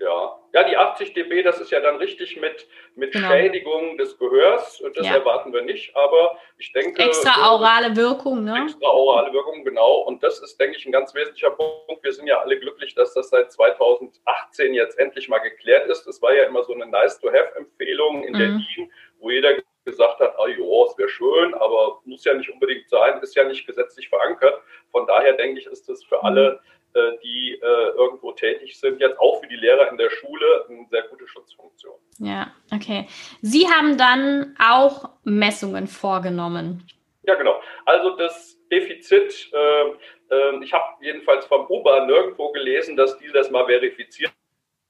Ja, 0.00 0.36
ja, 0.54 0.62
die 0.62 0.76
80 0.76 1.14
dB, 1.14 1.42
das 1.42 1.60
ist 1.60 1.72
ja 1.72 1.80
dann 1.80 1.96
richtig 1.96 2.40
mit, 2.40 2.68
mit 2.94 3.12
genau. 3.12 3.28
Schädigung 3.28 3.98
des 3.98 4.16
Gehörs. 4.16 4.80
Das 4.94 5.04
ja. 5.04 5.16
erwarten 5.16 5.52
wir 5.52 5.62
nicht, 5.62 5.96
aber 5.96 6.38
ich 6.58 6.72
denke. 6.72 7.02
Extraorale 7.02 7.96
Wirkung, 7.96 8.44
ne? 8.44 8.62
Extraorale 8.62 9.32
Wirkung, 9.32 9.64
genau. 9.64 10.02
Und 10.02 10.22
das 10.22 10.38
ist, 10.38 10.56
denke 10.60 10.76
ich, 10.78 10.86
ein 10.86 10.92
ganz 10.92 11.12
wesentlicher 11.12 11.50
Punkt. 11.50 12.04
Wir 12.04 12.12
sind 12.12 12.28
ja 12.28 12.40
alle 12.40 12.56
glücklich, 12.56 12.94
dass 12.94 13.14
das 13.14 13.30
seit 13.30 13.50
2018 13.50 14.74
jetzt 14.74 14.96
endlich 14.96 15.28
mal 15.28 15.40
geklärt 15.40 15.88
ist. 15.88 16.06
Es 16.06 16.22
war 16.22 16.32
ja 16.32 16.44
immer 16.44 16.62
so 16.62 16.72
eine 16.72 16.86
Nice-to-Have-Empfehlung 16.86 18.22
in 18.22 18.34
mhm. 18.34 18.38
Berlin, 18.38 18.92
wo 19.18 19.30
jeder 19.30 19.56
gesagt 19.84 20.20
hat, 20.20 20.36
oh, 20.38 20.46
jo, 20.46 20.86
es 20.88 20.96
wäre 20.96 21.08
schön, 21.08 21.52
aber 21.54 22.00
muss 22.04 22.24
ja 22.24 22.32
nicht 22.32 22.50
unbedingt 22.50 22.88
sein, 22.88 23.20
ist 23.22 23.34
ja 23.34 23.42
nicht 23.42 23.66
gesetzlich 23.66 24.08
verankert. 24.08 24.62
Von 24.92 25.04
daher 25.08 25.32
denke 25.32 25.58
ich, 25.58 25.66
ist 25.66 25.88
das 25.88 26.04
für 26.04 26.18
mhm. 26.18 26.26
alle 26.26 26.60
äh, 26.94 27.18
die 27.24 27.58
äh, 27.60 27.88
irgendwo 27.96 28.23
tätig 28.34 28.78
sind, 28.78 29.00
jetzt 29.00 29.18
auch 29.18 29.40
für 29.40 29.48
die 29.48 29.56
Lehrer 29.56 29.90
in 29.90 29.96
der 29.96 30.10
Schule 30.10 30.66
eine 30.68 30.86
sehr 30.90 31.02
gute 31.02 31.26
Schutzfunktion. 31.26 31.94
Ja, 32.18 32.52
okay. 32.72 33.06
Sie 33.42 33.66
haben 33.68 33.96
dann 33.98 34.56
auch 34.58 35.10
Messungen 35.24 35.86
vorgenommen. 35.86 36.86
Ja, 37.22 37.34
genau. 37.34 37.60
Also 37.86 38.16
das 38.16 38.58
Defizit, 38.70 39.50
äh, 39.52 40.34
äh, 40.34 40.64
ich 40.64 40.72
habe 40.72 40.84
jedenfalls 41.00 41.46
vom 41.46 41.66
UBA 41.68 42.06
nirgendwo 42.06 42.52
gelesen, 42.52 42.96
dass 42.96 43.18
die 43.18 43.30
das 43.32 43.50
mal 43.50 43.66
verifiziert 43.66 44.32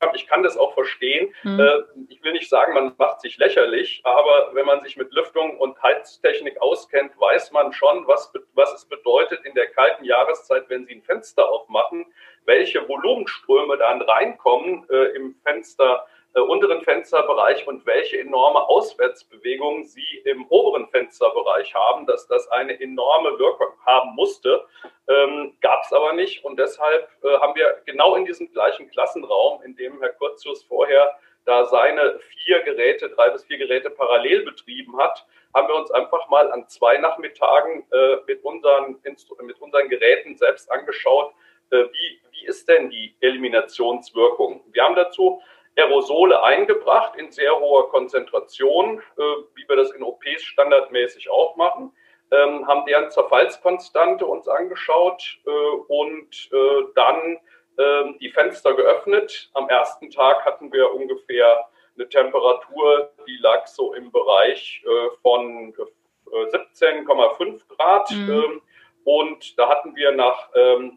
habe. 0.01 0.17
Ich 0.17 0.27
kann 0.27 0.43
das 0.43 0.57
auch 0.57 0.75
verstehen. 0.75 1.35
Mhm. 1.43 1.61
Äh, 1.61 1.83
ich 2.09 2.23
will 2.23 2.33
nicht 2.33 2.49
sagen, 2.49 2.75
man 2.75 2.95
macht 2.99 3.21
sich 3.21 3.37
lächerlich, 3.39 4.01
aber 4.05 4.51
wenn 4.55 4.67
man 4.67 4.83
sich 4.83 4.97
mit 4.97 5.13
Lüftung 5.13 5.59
und 5.59 5.81
Heiztechnik 5.83 6.61
auskennt, 6.61 7.19
weiß 7.19 7.53
man 7.53 7.73
schon, 7.73 8.07
was, 8.07 8.33
was 8.55 8.75
es 8.75 8.85
bedeutet 8.87 9.45
in 9.45 9.55
der 9.55 9.67
kalten 9.71 10.05
Jahreszeit, 10.05 10.69
wenn 10.69 10.87
Sie 10.87 10.95
ein 10.95 11.03
Fenster 11.03 11.49
aufmachen, 11.49 12.07
welche 12.45 12.87
Volumenströme 12.89 13.77
dann 13.79 14.03
reinkommen 14.03 14.87
äh, 14.91 15.17
im 15.17 15.35
Fenster 15.43 16.07
äh, 16.35 16.41
unteren 16.41 16.83
Fensterbereich 16.83 17.67
und 17.67 17.87
welche 17.87 18.19
enorme 18.19 18.69
Auswärtsbewegungen 18.69 19.85
sie 19.85 20.23
im 20.25 20.47
oberen 20.49 20.89
Fensterbereich 20.89 21.75
haben, 21.75 22.07
dass 22.07 22.27
das 22.27 22.49
eine 22.49 22.81
enorme 22.81 23.39
Wirkung 23.39 23.69
haben 23.87 24.15
musste, 24.15 24.65
ähm, 25.09 25.57
gab 25.61 25.83
es 25.85 25.93
aber 25.93 26.13
nicht. 26.13 26.45
Und 26.45 26.59
deshalb 26.59 27.09
äh, 27.23 27.39
haben 27.39 27.55
wir 27.55 27.81
genau 27.87 28.17
in 28.17 28.25
diesem 28.25 28.51
gleichen 28.53 28.91
Klassenraum, 28.91 29.63
in 29.63 29.77
dem 29.77 30.01
Herr 30.01 30.11
Kurzius 30.11 30.65
vorher 30.65 31.15
da 31.45 31.67
seine 31.67 32.19
vier 32.19 32.63
Geräte, 32.63 33.11
drei 33.11 33.31
bis 33.31 33.45
vier 33.45 33.59
Geräte 33.59 33.91
parallel 33.91 34.45
betrieben 34.45 34.97
hat, 34.99 35.27
haben 35.55 35.69
wir 35.69 35.77
uns 35.77 35.91
einfach 35.91 36.29
mal 36.29 36.51
an 36.51 36.67
zwei 36.69 36.99
Nachmittagen 36.99 37.87
äh, 37.93 38.17
mit, 38.27 38.43
unseren, 38.45 38.99
mit 39.43 39.61
unseren 39.61 39.89
Geräten 39.89 40.37
selbst 40.37 40.71
angeschaut, 40.73 41.33
äh, 41.71 41.85
wie, 41.85 42.21
wie 42.33 42.47
ist 42.47 42.69
denn 42.69 42.91
die 42.91 43.15
Eliminationswirkung. 43.21 44.65
Wir 44.73 44.83
haben 44.83 44.97
dazu 44.97 45.41
Aerosole 45.77 46.43
eingebracht 46.43 47.17
in 47.17 47.31
sehr 47.31 47.59
hoher 47.59 47.89
Konzentration, 47.91 49.01
äh, 49.17 49.23
wie 49.55 49.69
wir 49.69 49.77
das 49.77 49.91
in 49.91 50.03
OPs 50.03 50.43
standardmäßig 50.43 51.31
auch 51.31 51.57
machen, 51.57 51.93
ähm, 52.31 52.67
haben 52.67 52.87
deren 52.87 53.11
Zerfallskonstante 53.11 54.25
uns 54.25 54.49
angeschaut 54.49 55.39
äh, 55.47 55.51
und 55.51 56.51
äh, 56.53 56.85
dann 56.95 57.39
ähm, 57.79 58.19
die 58.21 58.31
Fenster 58.31 58.75
geöffnet. 58.75 59.51
Am 59.55 59.69
ersten 59.69 60.11
Tag 60.11 60.45
hatten 60.45 60.73
wir 60.73 60.93
ungefähr 60.93 61.69
eine 61.97 62.09
Temperatur, 62.09 63.11
die 63.27 63.39
lag 63.41 63.67
so 63.67 63.95
im 63.95 64.11
Bereich 64.11 64.83
von 65.23 65.73
17,5 65.73 67.69
Grad. 67.69 68.11
Mhm. 68.11 68.31
Ähm, 68.31 68.63
und 69.05 69.59
da 69.59 69.69
hatten 69.69 69.95
wir 69.95 70.11
nach 70.11 70.51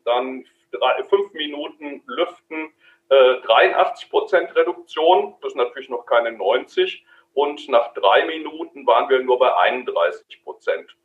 dann 0.06 0.46
drei, 0.72 1.04
fünf 1.04 1.34
Minuten 1.34 2.02
Lüften 2.08 2.74
83 3.10 4.08
äh, 4.08 4.10
Prozent 4.10 4.56
Reduktion, 4.56 5.36
das 5.42 5.54
ist 5.54 5.58
natürlich 5.58 5.90
noch 5.90 6.06
keine 6.06 6.32
90. 6.32 7.06
Und 7.34 7.70
nach 7.70 7.94
drei 7.94 8.26
Minuten 8.26 8.86
waren 8.88 9.10
wir 9.10 9.22
nur 9.22 9.38
bei 9.38 9.56
31 9.56 10.44
Prozent. 10.44 10.96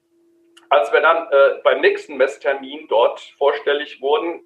Als 0.70 0.90
wir 0.92 1.00
dann 1.00 1.28
äh, 1.30 1.60
beim 1.62 1.80
nächsten 1.82 2.16
Messtermin 2.16 2.88
dort 2.88 3.20
vorstellig 3.36 4.00
wurden, 4.00 4.42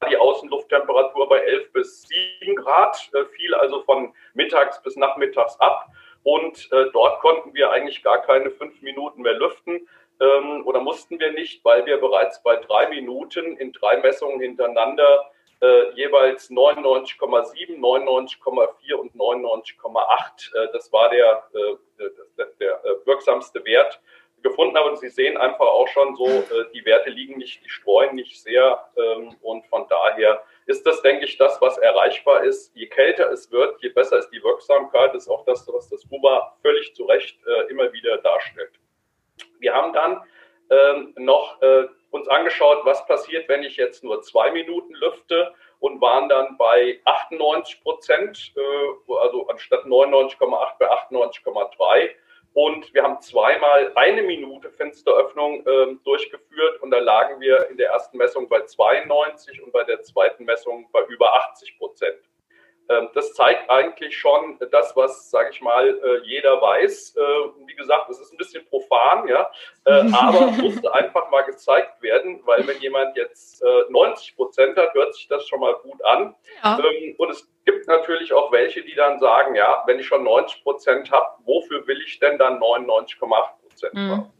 war 0.00 0.10
die 0.10 0.18
Außenlufttemperatur 0.18 1.28
bei 1.28 1.38
11 1.38 1.72
bis 1.72 2.02
7 2.02 2.56
Grad, 2.56 3.10
äh, 3.14 3.24
fiel 3.36 3.54
also 3.54 3.82
von 3.84 4.12
mittags 4.34 4.82
bis 4.82 4.96
nachmittags 4.96 5.58
ab. 5.58 5.86
Und 6.22 6.70
äh, 6.72 6.90
dort 6.92 7.20
konnten 7.20 7.54
wir 7.54 7.70
eigentlich 7.70 8.02
gar 8.02 8.20
keine 8.20 8.50
fünf 8.50 8.82
Minuten 8.82 9.22
mehr 9.22 9.32
lüften 9.32 9.88
ähm, 10.20 10.66
oder 10.66 10.80
mussten 10.80 11.18
wir 11.18 11.32
nicht, 11.32 11.64
weil 11.64 11.86
wir 11.86 11.98
bereits 11.98 12.42
bei 12.42 12.56
drei 12.56 12.88
Minuten 12.88 13.56
in 13.56 13.72
drei 13.72 13.98
Messungen 13.98 14.40
hintereinander 14.40 15.30
äh, 15.60 15.90
jeweils 15.94 16.50
99,7, 16.50 17.78
99,4 17.78 18.94
und 18.94 19.14
99,8. 19.14 20.54
Äh, 20.54 20.72
das 20.72 20.92
war 20.92 21.08
der, 21.10 21.44
äh, 21.54 21.76
der, 22.36 22.46
der 22.60 22.84
äh, 22.84 23.06
wirksamste 23.06 23.64
Wert 23.64 24.00
gefunden 24.42 24.76
habe. 24.76 24.90
Und 24.90 24.98
Sie 24.98 25.08
sehen 25.08 25.36
einfach 25.36 25.66
auch 25.66 25.88
schon 25.88 26.14
so, 26.16 26.26
äh, 26.26 26.66
die 26.74 26.84
Werte 26.84 27.10
liegen 27.10 27.38
nicht, 27.38 27.64
die 27.64 27.70
streuen 27.70 28.14
nicht 28.14 28.42
sehr. 28.42 28.86
Ähm, 28.96 29.34
und 29.40 29.66
von 29.66 29.86
daher 29.88 30.42
ist 30.66 30.86
das, 30.86 31.00
denke 31.02 31.24
ich, 31.24 31.38
das, 31.38 31.60
was 31.60 31.78
erreichbar 31.78 32.44
ist. 32.44 32.74
Je 32.76 32.86
kälter 32.86 33.30
es 33.30 33.50
wird, 33.50 33.80
je 33.82 33.88
besser 33.88 34.18
ist 34.18 34.30
die 34.30 34.42
Wirksamkeit. 34.42 35.14
Das 35.14 35.22
ist 35.22 35.30
auch 35.30 35.44
das, 35.46 35.66
was 35.72 35.88
das 35.88 36.04
UBA 36.10 36.56
völlig 36.60 36.94
zu 36.94 37.04
Recht 37.04 37.38
immer 37.68 37.92
wieder 37.92 38.18
darstellt. 38.18 38.72
Wir 39.60 39.72
haben 39.72 39.92
dann 39.92 40.22
ähm, 40.70 41.14
noch 41.16 41.60
uns 42.10 42.28
angeschaut, 42.28 42.84
was 42.84 43.06
passiert, 43.06 43.48
wenn 43.48 43.62
ich 43.62 43.76
jetzt 43.76 44.02
nur 44.02 44.22
zwei 44.22 44.50
Minuten 44.50 44.85
lüfte 45.00 45.54
und 45.80 46.00
waren 46.00 46.28
dann 46.28 46.56
bei 46.56 47.00
98 47.04 47.82
Prozent, 47.82 48.52
äh, 48.56 49.14
also 49.20 49.46
anstatt 49.48 49.84
99,8 49.84 50.78
bei 50.78 50.90
98,3. 50.90 52.10
Und 52.54 52.94
wir 52.94 53.02
haben 53.02 53.20
zweimal 53.20 53.92
eine 53.96 54.22
Minute 54.22 54.70
Fensteröffnung 54.70 55.66
äh, 55.66 55.94
durchgeführt 56.04 56.80
und 56.80 56.90
da 56.90 56.98
lagen 56.98 57.38
wir 57.40 57.68
in 57.68 57.76
der 57.76 57.90
ersten 57.90 58.16
Messung 58.16 58.48
bei 58.48 58.62
92 58.62 59.62
und 59.62 59.72
bei 59.72 59.84
der 59.84 60.02
zweiten 60.02 60.44
Messung 60.44 60.88
bei 60.90 61.02
über 61.08 61.34
80 61.34 61.78
Prozent. 61.78 62.18
Ähm, 62.88 63.08
das 63.14 63.32
zeigt 63.34 63.68
eigentlich 63.68 64.16
schon 64.16 64.58
das, 64.70 64.94
was, 64.94 65.30
sage 65.30 65.50
ich 65.52 65.60
mal, 65.60 65.88
äh, 65.88 66.26
jeder 66.26 66.60
weiß. 66.60 67.16
Äh, 67.16 67.20
wie 67.66 67.74
gesagt, 67.74 68.08
es 68.10 68.20
ist 68.20 68.32
ein 68.32 68.36
bisschen 68.36 68.64
profan, 68.66 69.26
ja, 69.28 69.50
äh, 69.84 70.12
aber 70.12 70.50
musste 70.52 70.92
einfach 70.94 71.30
mal 71.30 71.42
gezeigt 71.42 72.00
werden, 72.02 72.40
weil 72.44 72.66
wenn 72.66 72.78
jemand 72.80 73.16
jetzt 73.16 73.64
90 73.88 74.36
Prozent 74.36 74.76
hat, 74.76 74.94
hört 74.94 75.14
sich 75.14 75.26
das 75.28 75.46
schon 75.48 75.60
mal 75.60 75.74
gut 75.82 76.04
an. 76.04 76.34
Ja. 76.62 76.78
Ähm, 76.78 77.14
und 77.18 77.30
es 77.30 77.48
gibt 77.64 77.88
natürlich 77.88 78.32
auch 78.32 78.52
welche, 78.52 78.82
die 78.82 78.94
dann 78.94 79.18
sagen, 79.18 79.54
ja, 79.54 79.82
wenn 79.86 79.98
ich 79.98 80.06
schon 80.06 80.24
90 80.24 80.62
Prozent 80.62 81.10
habe, 81.10 81.26
wofür 81.44 81.86
will 81.86 82.00
ich 82.02 82.18
denn 82.18 82.38
dann 82.38 82.60
99,8 82.60 83.16
Prozent 83.62 83.94
mhm. 83.94 84.10
haben? 84.10 84.32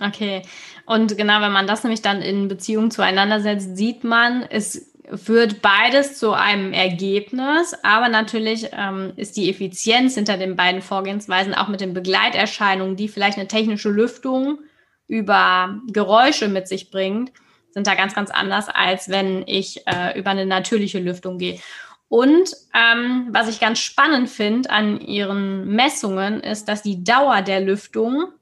Okay, 0.00 0.42
und 0.86 1.16
genau, 1.16 1.40
wenn 1.42 1.52
man 1.52 1.66
das 1.66 1.84
nämlich 1.84 2.00
dann 2.00 2.22
in 2.22 2.48
Beziehung 2.48 2.90
zueinander 2.90 3.40
setzt, 3.40 3.76
sieht 3.76 4.04
man, 4.04 4.46
es 4.48 4.89
führt 5.14 5.62
beides 5.62 6.18
zu 6.18 6.32
einem 6.32 6.72
Ergebnis, 6.72 7.74
aber 7.82 8.08
natürlich 8.08 8.68
ähm, 8.72 9.12
ist 9.16 9.36
die 9.36 9.50
Effizienz 9.50 10.14
hinter 10.14 10.36
den 10.36 10.56
beiden 10.56 10.82
Vorgehensweisen 10.82 11.54
auch 11.54 11.68
mit 11.68 11.80
den 11.80 11.94
Begleiterscheinungen, 11.94 12.96
die 12.96 13.08
vielleicht 13.08 13.38
eine 13.38 13.48
technische 13.48 13.90
Lüftung 13.90 14.60
über 15.08 15.80
Geräusche 15.88 16.48
mit 16.48 16.68
sich 16.68 16.90
bringt, 16.90 17.32
sind 17.72 17.86
da 17.86 17.94
ganz, 17.94 18.14
ganz 18.14 18.30
anders, 18.30 18.68
als 18.68 19.08
wenn 19.08 19.44
ich 19.46 19.86
äh, 19.86 20.18
über 20.18 20.30
eine 20.30 20.46
natürliche 20.46 21.00
Lüftung 21.00 21.38
gehe. 21.38 21.60
Und 22.08 22.50
ähm, 22.74 23.28
was 23.30 23.48
ich 23.48 23.60
ganz 23.60 23.78
spannend 23.78 24.28
finde 24.28 24.70
an 24.70 25.00
ihren 25.00 25.66
Messungen, 25.68 26.40
ist, 26.40 26.68
dass 26.68 26.82
die 26.82 27.04
Dauer 27.04 27.42
der 27.42 27.60
Lüftung 27.60 28.32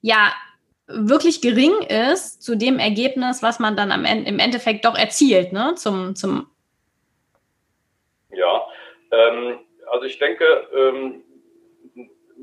ja 0.00 0.32
wirklich 0.88 1.42
gering 1.42 1.82
ist 1.82 2.42
zu 2.42 2.56
dem 2.56 2.78
Ergebnis, 2.78 3.42
was 3.42 3.58
man 3.58 3.76
dann 3.76 3.92
am 3.92 4.04
Ende, 4.04 4.28
im 4.28 4.38
Endeffekt 4.38 4.84
doch 4.84 4.96
erzielt, 4.96 5.52
ne? 5.52 5.74
Zum, 5.76 6.16
zum 6.16 6.50
ja, 8.30 8.66
ähm, 9.10 9.60
also 9.90 10.04
ich 10.04 10.18
denke, 10.18 10.44
ähm, 10.74 11.22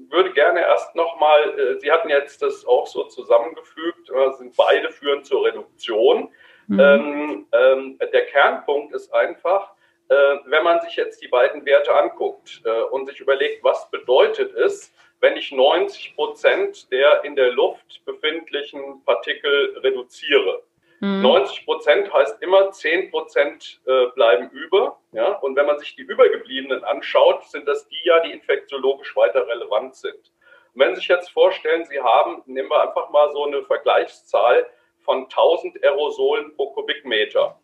würde 0.10 0.32
gerne 0.34 0.62
erst 0.62 0.96
nochmal, 0.96 1.60
äh, 1.60 1.80
Sie 1.80 1.92
hatten 1.92 2.10
jetzt 2.10 2.42
das 2.42 2.66
auch 2.66 2.88
so 2.88 3.06
zusammengefügt, 3.06 4.10
äh, 4.10 4.32
sind 4.38 4.56
beide 4.56 4.92
führen 4.92 5.24
zur 5.24 5.46
Reduktion. 5.46 6.30
Mhm. 6.68 6.80
Ähm, 6.80 7.48
ähm, 7.52 8.00
der 8.00 8.26
Kernpunkt 8.28 8.94
ist 8.94 9.14
einfach, 9.14 9.72
äh, 10.10 10.16
wenn 10.46 10.64
man 10.64 10.82
sich 10.82 10.96
jetzt 10.96 11.22
die 11.22 11.28
beiden 11.28 11.66
Werte 11.66 11.94
anguckt 11.96 12.62
äh, 12.66 12.82
und 12.92 13.08
sich 13.08 13.20
überlegt, 13.20 13.64
was 13.64 13.90
bedeutet 13.90 14.54
es, 14.54 14.94
wenn 15.20 15.38
ich 15.38 15.52
90 15.52 16.16
Prozent 16.16 16.92
der 16.92 17.24
in 17.24 17.36
der 17.36 17.52
Luft 17.52 18.04
befindlichen 18.06 19.04
Partikel 19.06 19.78
reduziere. 19.80 20.64
Mhm. 21.00 21.22
90 21.22 21.66
Prozent 21.66 22.14
heißt 22.14 22.42
immer 22.42 22.72
10 22.72 23.12
Prozent 23.12 23.82
äh, 23.86 24.08
bleiben 24.16 24.50
über. 24.52 25.00
Ja? 25.12 25.34
Und 25.40 25.56
wenn 25.56 25.66
man 25.66 25.80
sich 25.80 25.96
die 25.96 26.04
übergebliebenen 26.04 26.84
anschaut, 26.84 27.44
sind 27.46 27.68
das 27.68 27.88
die 27.88 28.00
ja, 28.04 28.20
die 28.22 28.32
infektiologisch 28.32 29.16
weiter 29.16 29.48
relevant 29.48 29.96
sind. 29.96 30.32
Und 30.74 30.82
wenn 30.82 30.96
Sie 30.96 31.00
sich 31.00 31.08
jetzt 31.08 31.30
vorstellen, 31.30 31.86
Sie 31.86 32.00
haben, 32.00 32.44
nehmen 32.46 32.70
wir 32.70 32.82
einfach 32.82 33.10
mal 33.10 33.32
so 33.32 33.46
eine 33.46 33.64
Vergleichszahl 33.64 34.66
von 35.00 35.24
1000 35.24 35.84
Aerosolen 35.84 36.56
pro 36.56 36.72
Kubikmeter. 36.72 37.60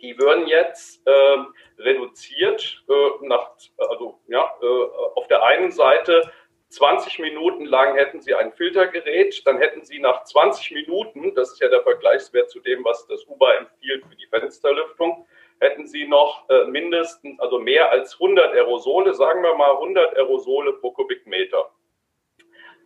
Die 0.00 0.18
würden 0.18 0.46
jetzt 0.46 1.06
äh, 1.06 1.36
reduziert 1.78 2.82
äh, 2.88 3.26
nach, 3.26 3.50
also 3.78 4.20
ja, 4.28 4.52
äh, 4.60 4.66
auf 5.14 5.26
der 5.28 5.42
einen 5.42 5.70
Seite 5.70 6.30
20 6.76 7.20
Minuten 7.20 7.64
lang 7.64 7.96
hätten 7.96 8.20
Sie 8.20 8.34
ein 8.34 8.52
Filtergerät, 8.52 9.46
dann 9.46 9.56
hätten 9.58 9.82
Sie 9.82 9.98
nach 9.98 10.24
20 10.24 10.72
Minuten, 10.72 11.34
das 11.34 11.52
ist 11.52 11.60
ja 11.62 11.68
der 11.68 11.82
Vergleichswert 11.82 12.50
zu 12.50 12.60
dem, 12.60 12.84
was 12.84 13.06
das 13.06 13.26
UBA 13.26 13.54
empfiehlt 13.54 14.04
für 14.04 14.14
die 14.14 14.26
Fensterlüftung, 14.26 15.26
hätten 15.58 15.86
Sie 15.86 16.06
noch 16.06 16.46
äh, 16.50 16.66
mindestens, 16.66 17.40
also 17.40 17.58
mehr 17.58 17.90
als 17.90 18.12
100 18.14 18.52
Aerosole, 18.52 19.14
sagen 19.14 19.42
wir 19.42 19.54
mal 19.54 19.72
100 19.72 20.16
Aerosole 20.16 20.74
pro 20.74 20.90
Kubikmeter. 20.90 21.70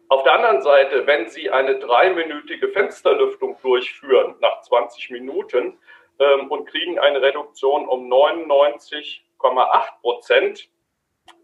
Auf 0.08 0.22
der 0.22 0.34
anderen 0.34 0.62
Seite, 0.62 1.06
wenn 1.08 1.28
Sie 1.28 1.50
eine 1.50 1.80
dreiminütige 1.80 2.68
Fensterlüftung 2.68 3.58
durchführen 3.60 4.36
nach 4.40 4.60
20 4.62 5.10
Minuten 5.10 5.78
ähm, 6.20 6.48
und 6.48 6.66
kriegen 6.66 7.00
eine 7.00 7.20
Reduktion 7.22 7.88
um 7.88 8.08
99,8 8.08 9.20
Prozent, 10.00 10.68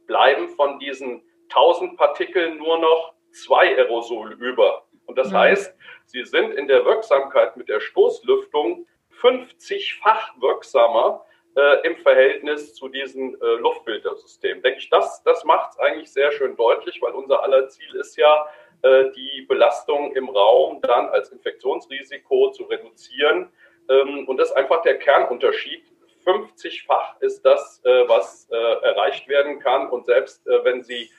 bleiben 0.06 0.48
von 0.50 0.78
diesen 0.78 1.25
1000 1.48 1.96
Partikeln 1.96 2.58
nur 2.58 2.78
noch 2.78 3.14
zwei 3.32 3.76
Aerosol 3.76 4.32
über. 4.34 4.86
Und 5.06 5.18
das 5.18 5.30
mhm. 5.30 5.36
heißt, 5.36 5.76
sie 6.06 6.24
sind 6.24 6.52
in 6.52 6.68
der 6.68 6.84
Wirksamkeit 6.84 7.56
mit 7.56 7.68
der 7.68 7.80
Stoßlüftung 7.80 8.86
50-fach 9.20 10.40
wirksamer 10.40 11.24
äh, 11.56 11.86
im 11.86 11.96
Verhältnis 11.96 12.74
zu 12.74 12.88
diesem 12.88 13.34
äh, 13.40 13.46
Luftfiltersystem. 13.60 14.62
Denke 14.62 14.78
ich, 14.78 14.90
das, 14.90 15.22
das 15.22 15.44
macht 15.44 15.72
es 15.72 15.78
eigentlich 15.78 16.12
sehr 16.12 16.32
schön 16.32 16.56
deutlich, 16.56 17.00
weil 17.00 17.12
unser 17.12 17.42
aller 17.42 17.68
Ziel 17.68 17.94
ist 17.96 18.16
ja, 18.16 18.46
äh, 18.82 19.10
die 19.12 19.42
Belastung 19.48 20.14
im 20.14 20.28
Raum 20.28 20.80
dann 20.82 21.08
als 21.08 21.30
Infektionsrisiko 21.30 22.50
zu 22.50 22.64
reduzieren. 22.64 23.50
Ähm, 23.88 24.28
und 24.28 24.36
das 24.36 24.50
ist 24.50 24.56
einfach 24.56 24.82
der 24.82 24.98
Kernunterschied 24.98 25.84
50-fach 26.26 27.20
ist 27.20 27.42
das, 27.42 27.80
äh, 27.84 28.08
was 28.08 28.48
äh, 28.50 28.56
erreicht 28.56 29.28
werden 29.28 29.60
kann. 29.60 29.88
Und 29.88 30.06
selbst 30.06 30.44
wenn 30.64 30.82
Sie 30.82 31.10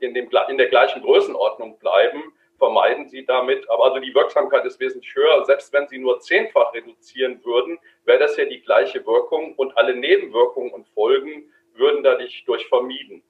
in, 0.00 0.14
dem, 0.14 0.28
in 0.48 0.58
der 0.58 0.68
gleichen 0.68 1.02
Größenordnung 1.02 1.78
bleiben, 1.78 2.32
vermeiden 2.58 3.08
sie 3.08 3.24
damit, 3.26 3.68
aber 3.68 3.86
also 3.86 3.98
die 3.98 4.14
Wirksamkeit 4.14 4.64
ist 4.64 4.78
wesentlich 4.78 5.12
höher. 5.16 5.44
Selbst 5.44 5.72
wenn 5.72 5.88
sie 5.88 5.98
nur 5.98 6.20
zehnfach 6.20 6.72
reduzieren 6.72 7.44
würden, 7.44 7.78
wäre 8.04 8.20
das 8.20 8.36
ja 8.36 8.44
die 8.44 8.60
gleiche 8.60 9.04
Wirkung 9.04 9.54
und 9.56 9.76
alle 9.76 9.96
Nebenwirkungen 9.96 10.70
und 10.72 10.88
Folgen 10.90 11.52
würden 11.74 12.04
dadurch 12.04 12.44
durch 12.44 12.66
vermieden. 12.68 13.24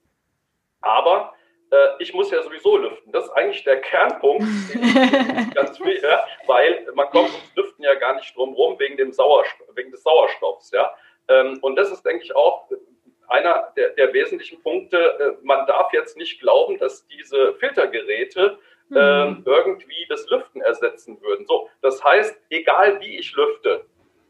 Aber 0.81 1.33
äh, 1.71 1.87
ich 1.97 2.13
muss 2.13 2.29
ja 2.29 2.43
sowieso 2.43 2.77
lüften. 2.77 3.11
Das 3.11 3.25
ist 3.25 3.31
eigentlich 3.31 3.63
der 3.63 3.81
Kernpunkt, 3.81 4.45
ganz 5.55 5.77
viel, 5.79 5.99
ja, 5.99 6.23
weil 6.45 6.85
man 6.93 7.09
kommt 7.09 7.29
ums 7.29 7.55
Lüften 7.55 7.83
ja 7.83 7.95
gar 7.95 8.15
nicht 8.15 8.35
drum 8.35 8.53
rum 8.53 8.77
wegen, 8.77 8.97
dem 8.97 9.11
Sauerstoff, 9.11 9.67
wegen 9.73 9.89
des 9.89 10.03
Sauerstoffs. 10.03 10.69
Ja. 10.71 10.93
Ähm, 11.27 11.57
und 11.61 11.75
das 11.75 11.91
ist, 11.91 12.03
denke 12.05 12.23
ich, 12.23 12.35
auch 12.35 12.69
einer 13.27 13.73
der, 13.75 13.89
der 13.89 14.13
wesentlichen 14.13 14.61
Punkte. 14.61 14.97
Äh, 14.97 15.45
man 15.45 15.65
darf 15.67 15.91
jetzt 15.93 16.17
nicht 16.17 16.39
glauben, 16.39 16.77
dass 16.77 17.07
diese 17.07 17.53
Filtergeräte 17.55 18.57
mhm. 18.89 18.97
äh, 18.97 19.35
irgendwie 19.45 20.05
das 20.09 20.29
Lüften 20.29 20.61
ersetzen 20.61 21.21
würden. 21.21 21.45
So, 21.45 21.69
das 21.81 22.03
heißt, 22.03 22.39
egal 22.49 22.99
wie 23.01 23.17
ich 23.17 23.33
lüfte, 23.33 23.85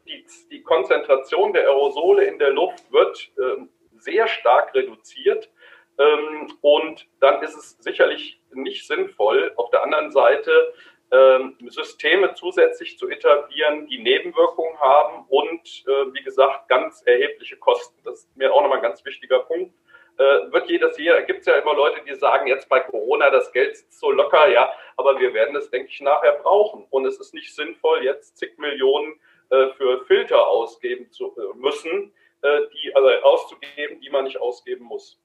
die, 0.08 0.25
die 0.51 0.62
Konzentration 0.63 1.53
der 1.53 1.63
Aerosole 1.63 2.25
in 2.25 2.39
der 2.39 2.51
Luft 2.51 2.91
wird 2.91 3.32
äh, 3.38 3.65
sehr 3.97 4.27
stark 4.27 4.73
reduziert. 4.73 5.49
Ähm, 5.97 6.51
und 6.62 7.08
dann 7.19 7.41
ist 7.43 7.56
es 7.56 7.77
sicherlich 7.79 8.41
nicht 8.53 8.88
sinnvoll, 8.88 9.53
auf 9.56 9.69
der 9.69 9.84
anderen 9.84 10.12
Seite 10.12 10.73
ähm, 11.12 11.56
Systeme 11.67 12.34
zusätzlich 12.34 12.97
zu 12.97 13.08
etablieren, 13.08 13.88
die 13.88 13.99
Nebenwirkungen 13.99 14.79
haben 14.79 15.25
und, 15.29 15.84
äh, 15.86 16.13
wie 16.13 16.23
gesagt, 16.23 16.67
ganz 16.67 17.03
erhebliche 17.06 17.58
Kosten. 17.58 18.01
Das 18.03 18.21
ist 18.21 18.36
mir 18.36 18.51
auch 18.51 18.62
ganz 18.93 19.06
wichtiger 19.06 19.39
Punkt. 19.39 19.73
Äh, 20.17 20.51
wird 20.51 20.69
jedes 20.69 20.97
Jahr, 20.99 21.23
gibt 21.23 21.39
es 21.39 21.47
ja 21.47 21.56
immer 21.56 21.73
Leute, 21.73 22.01
die 22.08 22.13
sagen, 22.13 22.45
jetzt 22.45 22.69
bei 22.69 22.79
Corona, 22.79 23.32
das 23.32 23.51
Geld 23.51 23.75
sitzt 23.75 23.99
so 23.99 24.12
locker, 24.12 24.47
ja, 24.47 24.71
aber 24.95 25.19
wir 25.19 25.34
werden 25.34 25.56
es, 25.56 25.71
denke 25.71 25.89
ich, 25.89 25.99
nachher 26.01 26.34
brauchen. 26.34 26.86
Und 26.91 27.08
es 27.08 27.19
ist 27.19 27.34
nicht 27.34 27.56
sinnvoll, 27.56 28.03
jetzt 28.03 28.38
zig 28.38 28.56
Millionen 28.60 29.19
äh, 29.49 29.69
für 29.77 30.06
Filter 30.06 30.47
ausgeben 30.47 31.10
zu 31.12 31.36
müssen, 31.56 32.13
die, 32.45 32.93
also 32.93 33.08
auszugeben, 33.08 34.01
die 34.01 34.10
man 34.10 34.25
nicht 34.25 34.38
ausgeben 34.38 34.84
muss. 34.84 35.22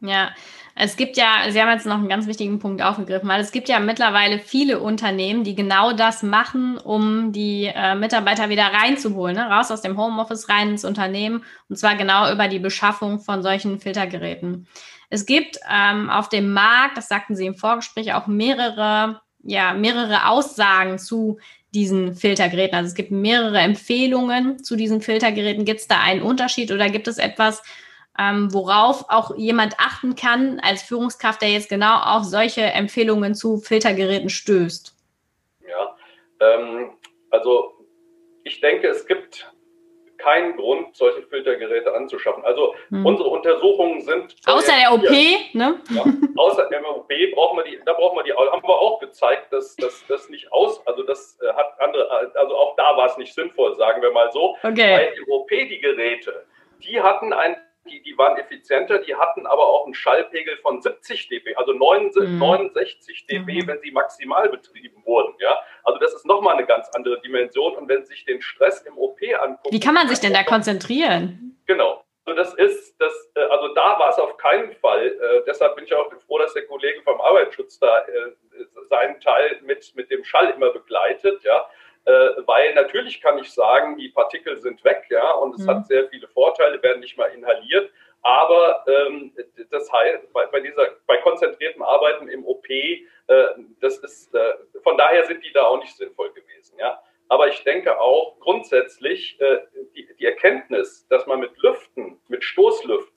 Ja, 0.00 0.30
es 0.74 0.98
gibt 0.98 1.16
ja, 1.16 1.46
Sie 1.48 1.60
haben 1.60 1.70
jetzt 1.70 1.86
noch 1.86 1.96
einen 1.96 2.08
ganz 2.08 2.26
wichtigen 2.26 2.58
Punkt 2.58 2.82
aufgegriffen, 2.82 3.28
weil 3.28 3.40
es 3.40 3.50
gibt 3.50 3.68
ja 3.68 3.80
mittlerweile 3.80 4.38
viele 4.38 4.78
Unternehmen, 4.80 5.42
die 5.42 5.54
genau 5.54 5.92
das 5.94 6.22
machen, 6.22 6.76
um 6.76 7.32
die 7.32 7.72
äh, 7.74 7.94
Mitarbeiter 7.94 8.50
wieder 8.50 8.66
reinzuholen, 8.66 9.36
ne? 9.36 9.48
raus 9.48 9.70
aus 9.70 9.80
dem 9.80 9.96
Homeoffice 9.96 10.50
rein 10.50 10.70
ins 10.70 10.84
Unternehmen 10.84 11.44
und 11.70 11.76
zwar 11.76 11.96
genau 11.96 12.30
über 12.30 12.48
die 12.48 12.58
Beschaffung 12.58 13.20
von 13.20 13.42
solchen 13.42 13.80
Filtergeräten. 13.80 14.68
Es 15.08 15.24
gibt 15.24 15.58
ähm, 15.70 16.10
auf 16.10 16.28
dem 16.28 16.52
Markt, 16.52 16.98
das 16.98 17.08
sagten 17.08 17.36
Sie 17.36 17.46
im 17.46 17.54
Vorgespräch, 17.54 18.12
auch 18.12 18.26
mehrere, 18.26 19.22
ja, 19.42 19.72
mehrere 19.72 20.28
Aussagen 20.28 20.98
zu 20.98 21.38
diesen 21.74 22.14
Filtergeräten. 22.14 22.76
Also 22.76 22.88
es 22.88 22.94
gibt 22.94 23.12
mehrere 23.12 23.58
Empfehlungen 23.60 24.62
zu 24.62 24.76
diesen 24.76 25.00
Filtergeräten. 25.00 25.64
Gibt 25.64 25.80
es 25.80 25.88
da 25.88 26.00
einen 26.00 26.22
Unterschied 26.22 26.72
oder 26.72 26.90
gibt 26.90 27.08
es 27.08 27.18
etwas, 27.18 27.62
ähm, 28.18 28.52
worauf 28.52 29.04
auch 29.08 29.36
jemand 29.36 29.78
achten 29.78 30.14
kann 30.14 30.60
als 30.60 30.82
Führungskraft, 30.82 31.42
der 31.42 31.50
jetzt 31.50 31.68
genau 31.68 31.98
auf 31.98 32.24
solche 32.24 32.62
Empfehlungen 32.62 33.34
zu 33.34 33.58
Filtergeräten 33.58 34.30
stößt? 34.30 34.94
Ja, 35.68 35.96
ähm, 36.40 36.90
also 37.30 37.74
ich 38.44 38.60
denke, 38.60 38.88
es 38.88 39.06
gibt 39.06 39.50
keinen 40.18 40.56
Grund, 40.56 40.96
solche 40.96 41.22
Filtergeräte 41.22 41.94
anzuschaffen. 41.94 42.44
Also 42.44 42.74
hm. 42.88 43.04
unsere 43.04 43.28
Untersuchungen 43.28 44.00
sind 44.00 44.34
außer 44.46 44.72
der 44.72 44.92
OP, 44.92 45.10
ne? 45.52 45.80
Ja, 45.90 46.04
außer 46.36 46.68
der 46.68 46.88
OP 46.88 47.08
brauchen 47.34 47.58
wir 47.58 47.64
die, 47.64 47.78
da 47.84 47.92
brauchen 47.92 48.16
wir 48.16 48.24
die, 48.24 48.32
haben 48.32 48.62
wir 48.62 48.78
auch 48.78 48.98
gezeigt, 48.98 49.52
dass 49.52 49.76
das 49.76 50.28
nicht 50.28 50.50
aus, 50.52 50.84
also 50.86 51.02
das 51.02 51.38
äh, 51.42 51.52
hat 51.52 51.80
andere, 51.80 52.32
also 52.34 52.56
auch 52.56 52.76
da 52.76 52.96
war 52.96 53.06
es 53.06 53.16
nicht 53.18 53.34
sinnvoll, 53.34 53.76
sagen 53.76 54.02
wir 54.02 54.10
mal 54.10 54.30
so, 54.32 54.56
okay. 54.62 54.96
weil 54.96 55.14
die 55.14 55.30
OP 55.30 55.48
die 55.48 55.80
Geräte, 55.80 56.44
die 56.82 57.00
hatten 57.00 57.32
ein 57.32 57.56
die, 57.86 58.02
die 58.02 58.16
waren 58.18 58.36
effizienter, 58.36 58.98
die 58.98 59.14
hatten 59.14 59.46
aber 59.46 59.62
auch 59.62 59.84
einen 59.84 59.94
Schallpegel 59.94 60.56
von 60.58 60.80
70 60.82 61.28
dB, 61.28 61.54
also 61.56 61.72
69, 61.72 62.30
mhm. 62.30 62.38
69 62.38 63.26
dB, 63.26 63.62
mhm. 63.62 63.66
wenn 63.66 63.80
sie 63.80 63.90
maximal 63.90 64.48
betrieben 64.48 65.04
wurden. 65.04 65.34
Ja? 65.40 65.58
Also 65.84 65.98
das 65.98 66.14
ist 66.14 66.26
nochmal 66.26 66.56
eine 66.56 66.66
ganz 66.66 66.88
andere 66.94 67.20
Dimension. 67.20 67.74
Und 67.76 67.88
wenn 67.88 68.04
Sie 68.04 68.12
sich 68.12 68.24
den 68.24 68.42
Stress 68.42 68.82
im 68.82 68.98
OP 68.98 69.18
angucken. 69.40 69.72
Wie 69.72 69.80
kann 69.80 69.94
man 69.94 70.08
sich 70.08 70.20
denn 70.20 70.32
da 70.32 70.42
konzentrieren? 70.42 71.56
Genau. 71.66 72.02
Also 72.26 72.36
das 72.36 72.54
ist, 72.54 73.00
das, 73.00 73.12
äh, 73.36 73.40
also 73.40 73.72
da 73.74 73.98
war 73.98 74.10
es 74.10 74.18
auf 74.18 74.36
keinen 74.36 74.74
Fall. 74.74 75.06
Äh, 75.06 75.42
deshalb 75.46 75.76
bin 75.76 75.84
ich 75.84 75.94
auch 75.94 76.12
froh, 76.26 76.38
dass 76.38 76.52
der 76.54 76.66
Kollege 76.66 77.00
vom 77.02 77.20
Arbeitsschutz 77.20 77.78
da 77.78 78.00
äh, 78.00 78.32
seinen 78.88 79.20
Teil 79.20 79.60
mit, 79.62 79.94
mit 79.94 80.10
dem 80.10 80.24
Schall 80.24 80.50
immer 80.50 80.70
begleitet, 80.70 81.42
ja. 81.44 81.68
Äh, 82.06 82.46
weil 82.46 82.72
natürlich 82.74 83.20
kann 83.20 83.36
ich 83.38 83.50
sagen, 83.50 83.96
die 83.96 84.08
Partikel 84.10 84.60
sind 84.60 84.82
weg, 84.84 85.06
ja, 85.10 85.32
und 85.32 85.56
es 85.56 85.66
mhm. 85.66 85.70
hat 85.70 85.86
sehr 85.88 86.08
viele 86.08 86.28
Vorteile, 86.28 86.80
werden 86.80 87.00
nicht 87.00 87.18
mal 87.18 87.26
inhaliert. 87.26 87.90
Aber 88.22 88.84
ähm, 88.86 89.32
das 89.70 89.92
heißt, 89.92 90.32
bei, 90.32 90.46
bei, 90.46 90.60
dieser, 90.60 90.96
bei 91.06 91.16
konzentriertem 91.18 91.82
Arbeiten 91.82 92.28
im 92.28 92.46
OP, 92.46 92.68
äh, 92.70 93.02
das 93.80 93.98
ist, 93.98 94.32
äh, 94.34 94.54
von 94.84 94.96
daher 94.96 95.24
sind 95.24 95.44
die 95.44 95.52
da 95.52 95.64
auch 95.64 95.80
nicht 95.80 95.96
sinnvoll 95.96 96.32
gewesen, 96.32 96.78
ja. 96.78 97.02
Aber 97.28 97.48
ich 97.48 97.64
denke 97.64 98.00
auch 98.00 98.38
grundsätzlich 98.38 99.40
äh, 99.40 99.58
die, 99.96 100.08
die 100.18 100.26
Erkenntnis, 100.26 101.08
dass 101.08 101.26
man 101.26 101.40
mit 101.40 101.58
Lüften, 101.58 102.20
mit 102.28 102.44
Stoßlüften, 102.44 103.16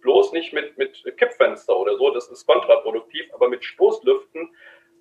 bloß 0.00 0.32
nicht 0.32 0.52
mit, 0.52 0.78
mit 0.78 1.02
Kippfenster 1.18 1.76
oder 1.76 1.96
so, 1.96 2.10
das 2.10 2.28
ist 2.28 2.46
kontraproduktiv, 2.46 3.34
aber 3.34 3.48
mit 3.48 3.64
Stoßlüften 3.64 4.54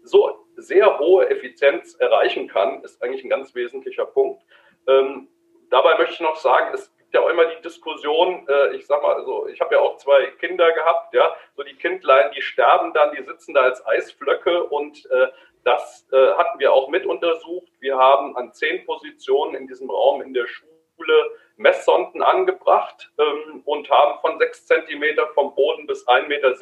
so 0.07 0.45
sehr 0.55 0.99
hohe 0.99 1.29
Effizienz 1.29 1.95
erreichen 1.95 2.47
kann, 2.47 2.83
ist 2.83 3.01
eigentlich 3.01 3.23
ein 3.23 3.29
ganz 3.29 3.53
wesentlicher 3.53 4.05
Punkt. 4.05 4.43
Ähm, 4.87 5.27
dabei 5.69 5.97
möchte 5.97 6.15
ich 6.15 6.19
noch 6.19 6.37
sagen, 6.37 6.73
es 6.73 6.95
gibt 6.97 7.13
ja 7.13 7.21
auch 7.21 7.29
immer 7.29 7.45
die 7.45 7.61
Diskussion, 7.61 8.47
äh, 8.47 8.75
ich 8.75 8.85
sag 8.87 9.01
mal, 9.01 9.15
also 9.15 9.47
ich 9.47 9.61
habe 9.61 9.75
ja 9.75 9.81
auch 9.81 9.97
zwei 9.97 10.27
Kinder 10.39 10.71
gehabt, 10.71 11.13
ja, 11.13 11.35
so 11.55 11.63
die 11.63 11.75
Kindlein, 11.75 12.31
die 12.35 12.41
sterben 12.41 12.93
dann, 12.93 13.15
die 13.15 13.23
sitzen 13.23 13.53
da 13.53 13.61
als 13.61 13.85
Eisflöcke 13.85 14.63
und 14.63 15.05
äh, 15.11 15.27
das 15.63 16.07
äh, 16.13 16.33
hatten 16.33 16.59
wir 16.59 16.71
auch 16.71 16.87
mit 16.87 17.05
untersucht. 17.05 17.71
Wir 17.79 17.97
haben 17.97 18.37
an 18.37 18.53
zehn 18.53 18.85
Positionen 18.85 19.55
in 19.55 19.67
diesem 19.67 19.89
Raum 19.89 20.21
in 20.21 20.33
der 20.33 20.47
Schule 20.47 21.31
Messsonden 21.57 22.21
angebracht 22.21 23.11
ähm, 23.17 23.61
und 23.65 23.89
haben 23.89 24.19
von 24.21 24.37
sechs 24.39 24.65
Zentimeter 24.65 25.27
vom 25.33 25.53
Boden 25.55 25.85
bis 25.87 26.07
1,70 26.07 26.27
Meter 26.27 26.55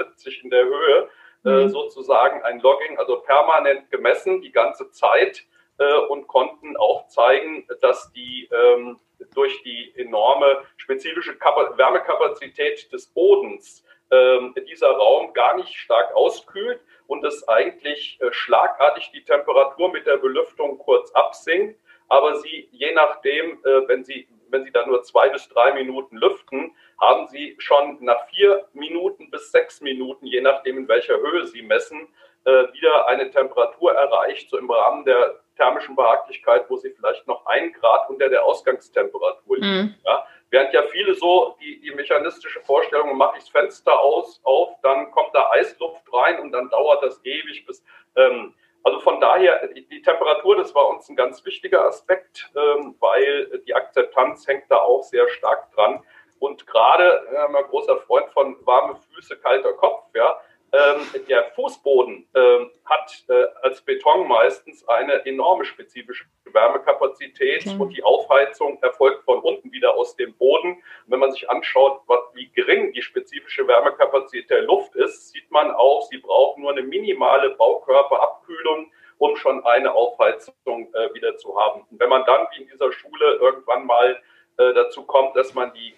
in 0.43 0.49
der 0.49 0.65
Höhe 0.65 1.09
mhm. 1.45 1.69
sozusagen 1.69 2.43
ein 2.43 2.59
Logging, 2.59 2.97
also 2.97 3.17
permanent 3.17 3.89
gemessen, 3.91 4.41
die 4.41 4.51
ganze 4.51 4.91
Zeit 4.91 5.45
äh, 5.77 5.97
und 6.09 6.27
konnten 6.27 6.75
auch 6.77 7.07
zeigen, 7.07 7.67
dass 7.81 8.11
die 8.13 8.49
ähm, 8.51 8.99
durch 9.33 9.63
die 9.63 9.93
enorme 9.95 10.63
spezifische 10.77 11.37
Kap 11.37 11.55
Wärmekapazität 11.77 12.91
des 12.91 13.07
Bodens 13.07 13.83
ähm, 14.11 14.53
dieser 14.67 14.91
Raum 14.91 15.33
gar 15.33 15.55
nicht 15.55 15.75
stark 15.75 16.13
auskühlt 16.13 16.79
und 17.07 17.23
es 17.23 17.47
eigentlich 17.47 18.19
äh, 18.21 18.31
schlagartig 18.31 19.11
die 19.13 19.23
Temperatur 19.23 19.91
mit 19.91 20.05
der 20.05 20.17
Belüftung 20.17 20.77
kurz 20.77 21.11
absinkt, 21.11 21.79
aber 22.07 22.35
sie 22.35 22.69
je 22.71 22.93
nachdem, 22.93 23.59
äh, 23.63 23.87
wenn 23.87 24.03
sie 24.03 24.27
wenn 24.55 24.63
Sie 24.63 24.71
da 24.71 24.85
nur 24.85 25.03
zwei 25.03 25.27
bis 25.29 25.49
drei 25.49 25.73
Minuten 25.73 26.15
lüften, 26.17 26.73
haben 26.99 27.27
Sie 27.27 27.55
schon 27.59 27.97
nach 27.99 28.25
vier 28.29 28.65
Minuten 28.73 29.29
bis 29.29 29.51
sechs 29.51 29.81
Minuten, 29.81 30.25
je 30.25 30.41
nachdem 30.41 30.77
in 30.77 30.87
welcher 30.87 31.17
Höhe 31.17 31.45
Sie 31.45 31.61
messen, 31.61 32.07
äh, 32.45 32.71
wieder 32.73 33.07
eine 33.07 33.29
Temperatur 33.29 33.93
erreicht, 33.93 34.49
so 34.49 34.57
im 34.57 34.71
Rahmen 34.71 35.03
der 35.03 35.41
thermischen 35.57 35.95
Behaglichkeit, 35.95 36.69
wo 36.69 36.77
Sie 36.77 36.91
vielleicht 36.91 37.27
noch 37.27 37.45
ein 37.47 37.73
Grad 37.73 38.09
unter 38.09 38.29
der 38.29 38.45
Ausgangstemperatur 38.45 39.57
liegen. 39.57 39.81
Mhm. 39.81 39.95
Ja? 40.05 40.25
Während 40.51 40.73
ja 40.73 40.83
viele 40.83 41.15
so 41.15 41.57
die, 41.59 41.81
die 41.81 41.91
mechanistische 41.91 42.61
Vorstellung, 42.61 43.17
mache 43.17 43.37
ich 43.37 43.43
das 43.43 43.49
Fenster 43.49 43.99
aus, 43.99 44.39
auf, 44.43 44.69
dann 44.83 45.11
kommt 45.11 45.33
da 45.33 45.49
Eisluft 45.51 46.01
rein 46.13 46.39
und 46.39 46.51
dann 46.53 46.69
dauert 46.69 47.03
das 47.03 47.19
ewig 47.25 47.65
bis. 47.65 47.83
Ähm, 48.15 48.53
also 48.83 48.99
von 48.99 49.14
daher, 49.35 49.67
die, 49.67 50.01
Temperatur, 50.01 50.57
das 50.57 50.73
war 50.73 50.87
uns 50.89 51.09
ein 51.09 51.15
ganz 51.15 51.43
wichtiger 51.45 51.85
Aspekt, 51.85 52.49
ähm, 52.55 52.95
weil 52.99 53.61
die 53.67 53.73
Akzeptanz 53.73 54.47
hängt 54.47 54.69
da 54.69 54.77
auch 54.77 55.03
sehr 55.03 55.27
stark 55.29 55.71
dran. 55.73 56.01
Und 56.39 56.67
gerade, 56.67 57.25
äh, 57.31 57.57
ein 57.57 57.63
großer 57.69 57.97
Freund 57.97 58.29
von 58.31 58.55
warme 58.65 58.95
Füße, 58.95 59.37
kalter 59.37 59.73
Kopf, 59.73 60.03
ja, 60.13 60.39
ähm, 60.71 61.25
der 61.29 61.51
Fußboden 61.51 62.27
ähm, 62.35 62.71
hat 62.83 63.23
äh, 63.29 63.45
als 63.61 63.81
Beton 63.81 64.27
meistens 64.27 64.85
eine 64.87 65.25
enorme 65.25 65.63
spezifische 65.63 66.25
Wärmekapazität 66.51 67.65
okay. 67.65 67.77
und 67.79 67.89
die 67.95 68.03
Aufheizung 68.03 68.77
erfolgt 68.81 69.23
von 69.23 69.39
unten 69.39 69.71
wieder 69.71 69.95
aus 69.95 70.15
dem 70.15 70.33
Boden. 70.35 70.73
Und 70.73 70.83
wenn 71.07 71.19
man 71.19 71.31
sich 71.31 71.49
anschaut, 71.49 72.01
was, 72.07 72.19
wie 72.33 72.49
gering 72.49 72.91
die 72.91 73.01
spezifische 73.01 73.67
Wärmekapazität 73.67 74.49
der 74.49 74.63
Luft 74.63 74.95
ist, 74.95 75.29
sieht 75.29 75.49
man 75.49 75.71
auch, 75.71 76.01
sie 76.09 76.17
braucht 76.17 76.57
nur 76.57 76.71
eine 76.71 76.81
minimale 76.81 77.51
Baukörperabkühlung, 77.51 78.91
um 79.17 79.35
schon 79.35 79.65
eine 79.65 79.93
Aufheizung 79.93 80.93
äh, 80.93 81.13
wieder 81.13 81.37
zu 81.37 81.57
haben. 81.59 81.83
Und 81.89 81.99
wenn 81.99 82.09
man 82.09 82.23
dann 82.25 82.47
wie 82.51 82.63
in 82.63 82.69
dieser 82.69 82.91
Schule 82.91 83.35
irgendwann 83.39 83.85
mal 83.85 84.17
äh, 84.57 84.73
dazu 84.73 85.03
kommt, 85.03 85.35
dass 85.35 85.53
man 85.53 85.73
die 85.73 85.93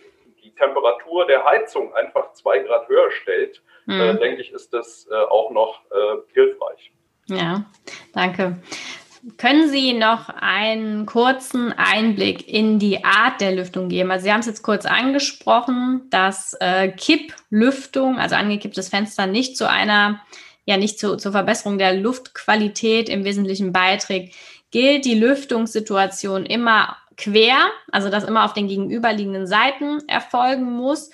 die 0.47 0.56
Temperatur 0.56 1.25
der 1.27 1.43
Heizung 1.43 1.93
einfach 1.93 2.32
zwei 2.34 2.60
Grad 2.60 2.88
höher 2.88 3.12
stellt, 3.12 3.62
äh, 3.88 3.91
mhm. 3.91 4.01
äh, 4.01 4.19
denke 4.19 4.41
ich, 4.41 4.51
ist 4.51 4.73
das 4.73 5.08
äh, 5.12 5.15
auch 5.15 5.51
noch 5.51 5.82
äh, 5.91 6.34
hilfreich. 6.34 6.91
Ja, 7.27 7.65
danke. 8.13 8.58
Können 9.38 9.67
Sie 9.67 9.93
noch 9.93 10.30
einen 10.30 11.06
kurzen 11.06 11.73
Einblick 11.73 12.47
in 12.47 12.80
die 12.80 13.03
Art 13.03 13.41
der 13.41 13.51
Lüftung 13.51 13.89
geben? 13.89 14.12
Also 14.12 14.23
Sie 14.23 14.32
haben 14.32 14.39
es 14.39 14.45
jetzt 14.45 14.62
kurz 14.62 14.86
angesprochen, 14.86 16.08
dass 16.10 16.56
äh, 16.62 16.89
Kipplüftung, 16.89 18.19
also 18.19 18.36
angekipptes 18.36 18.89
Fenster, 18.89 19.25
nicht 19.25 19.58
zu 19.58 19.69
einer, 19.69 20.21
ja 20.67 20.77
nicht 20.77 20.99
zu, 20.99 21.15
zur 21.15 21.32
Verbesserung 21.32 21.77
der 21.77 21.93
Luftqualität 21.95 23.10
im 23.10 23.23
Wesentlichen 23.23 23.71
beiträgt. 23.71 24.36
Gilt 24.69 25.06
die 25.06 25.15
Lüftungssituation 25.15 26.45
immer 26.45 26.97
quer, 27.15 27.58
also 27.91 28.10
dass 28.10 28.25
immer 28.25 28.45
auf 28.45 28.53
den 28.53 28.67
gegenüberliegenden 28.67 29.47
Seiten 29.47 30.08
erfolgen 30.08 30.71
muss. 30.73 31.10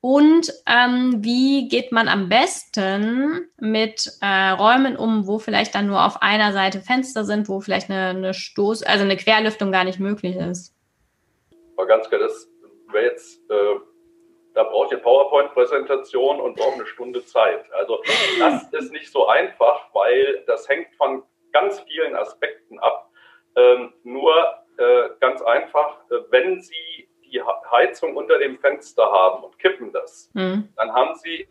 Und 0.00 0.52
ähm, 0.66 1.24
wie 1.24 1.68
geht 1.68 1.92
man 1.92 2.08
am 2.08 2.28
besten 2.28 3.48
mit 3.58 4.12
äh, 4.20 4.50
Räumen 4.50 4.96
um, 4.96 5.26
wo 5.26 5.38
vielleicht 5.38 5.74
dann 5.74 5.86
nur 5.86 6.04
auf 6.04 6.20
einer 6.20 6.52
Seite 6.52 6.80
Fenster 6.80 7.24
sind, 7.24 7.48
wo 7.48 7.60
vielleicht 7.60 7.88
eine, 7.90 8.08
eine 8.08 8.34
Stoß, 8.34 8.82
also 8.82 9.04
eine 9.04 9.16
Querlüftung 9.16 9.72
gar 9.72 9.84
nicht 9.84 10.00
möglich 10.00 10.36
ist? 10.36 10.74
Aber 11.76 11.86
ganz 11.86 12.08
klar, 12.08 12.20
das 12.20 12.48
wäre 12.92 13.04
jetzt, 13.04 13.40
äh, 13.50 13.95
da 14.56 14.62
braucht 14.62 14.90
ihr 14.90 14.98
PowerPoint-Präsentation 14.98 16.40
und 16.40 16.56
braucht 16.56 16.76
eine 16.76 16.86
Stunde 16.86 17.22
Zeit. 17.24 17.70
Also 17.74 18.02
das 18.40 18.84
ist 18.84 18.90
nicht 18.90 19.12
so 19.12 19.28
einfach, 19.28 19.92
weil 19.92 20.42
das 20.46 20.66
hängt 20.66 20.94
von 20.96 21.22
ganz 21.52 21.80
vielen 21.80 22.16
Aspekten 22.16 22.78
ab. 22.78 23.10
Ähm, 23.54 23.92
nur 24.02 24.34
äh, 24.78 25.10
ganz 25.20 25.42
einfach, 25.42 25.98
äh, 26.10 26.20
wenn 26.30 26.62
Sie 26.62 27.08
die 27.26 27.42
Heizung 27.70 28.16
unter 28.16 28.38
dem 28.38 28.58
Fenster 28.58 29.04
haben 29.04 29.44
und 29.44 29.58
kippen 29.58 29.92
das, 29.92 30.30
mhm. 30.32 30.72
dann 30.76 30.92
haben 30.92 31.14
Sie 31.16 31.46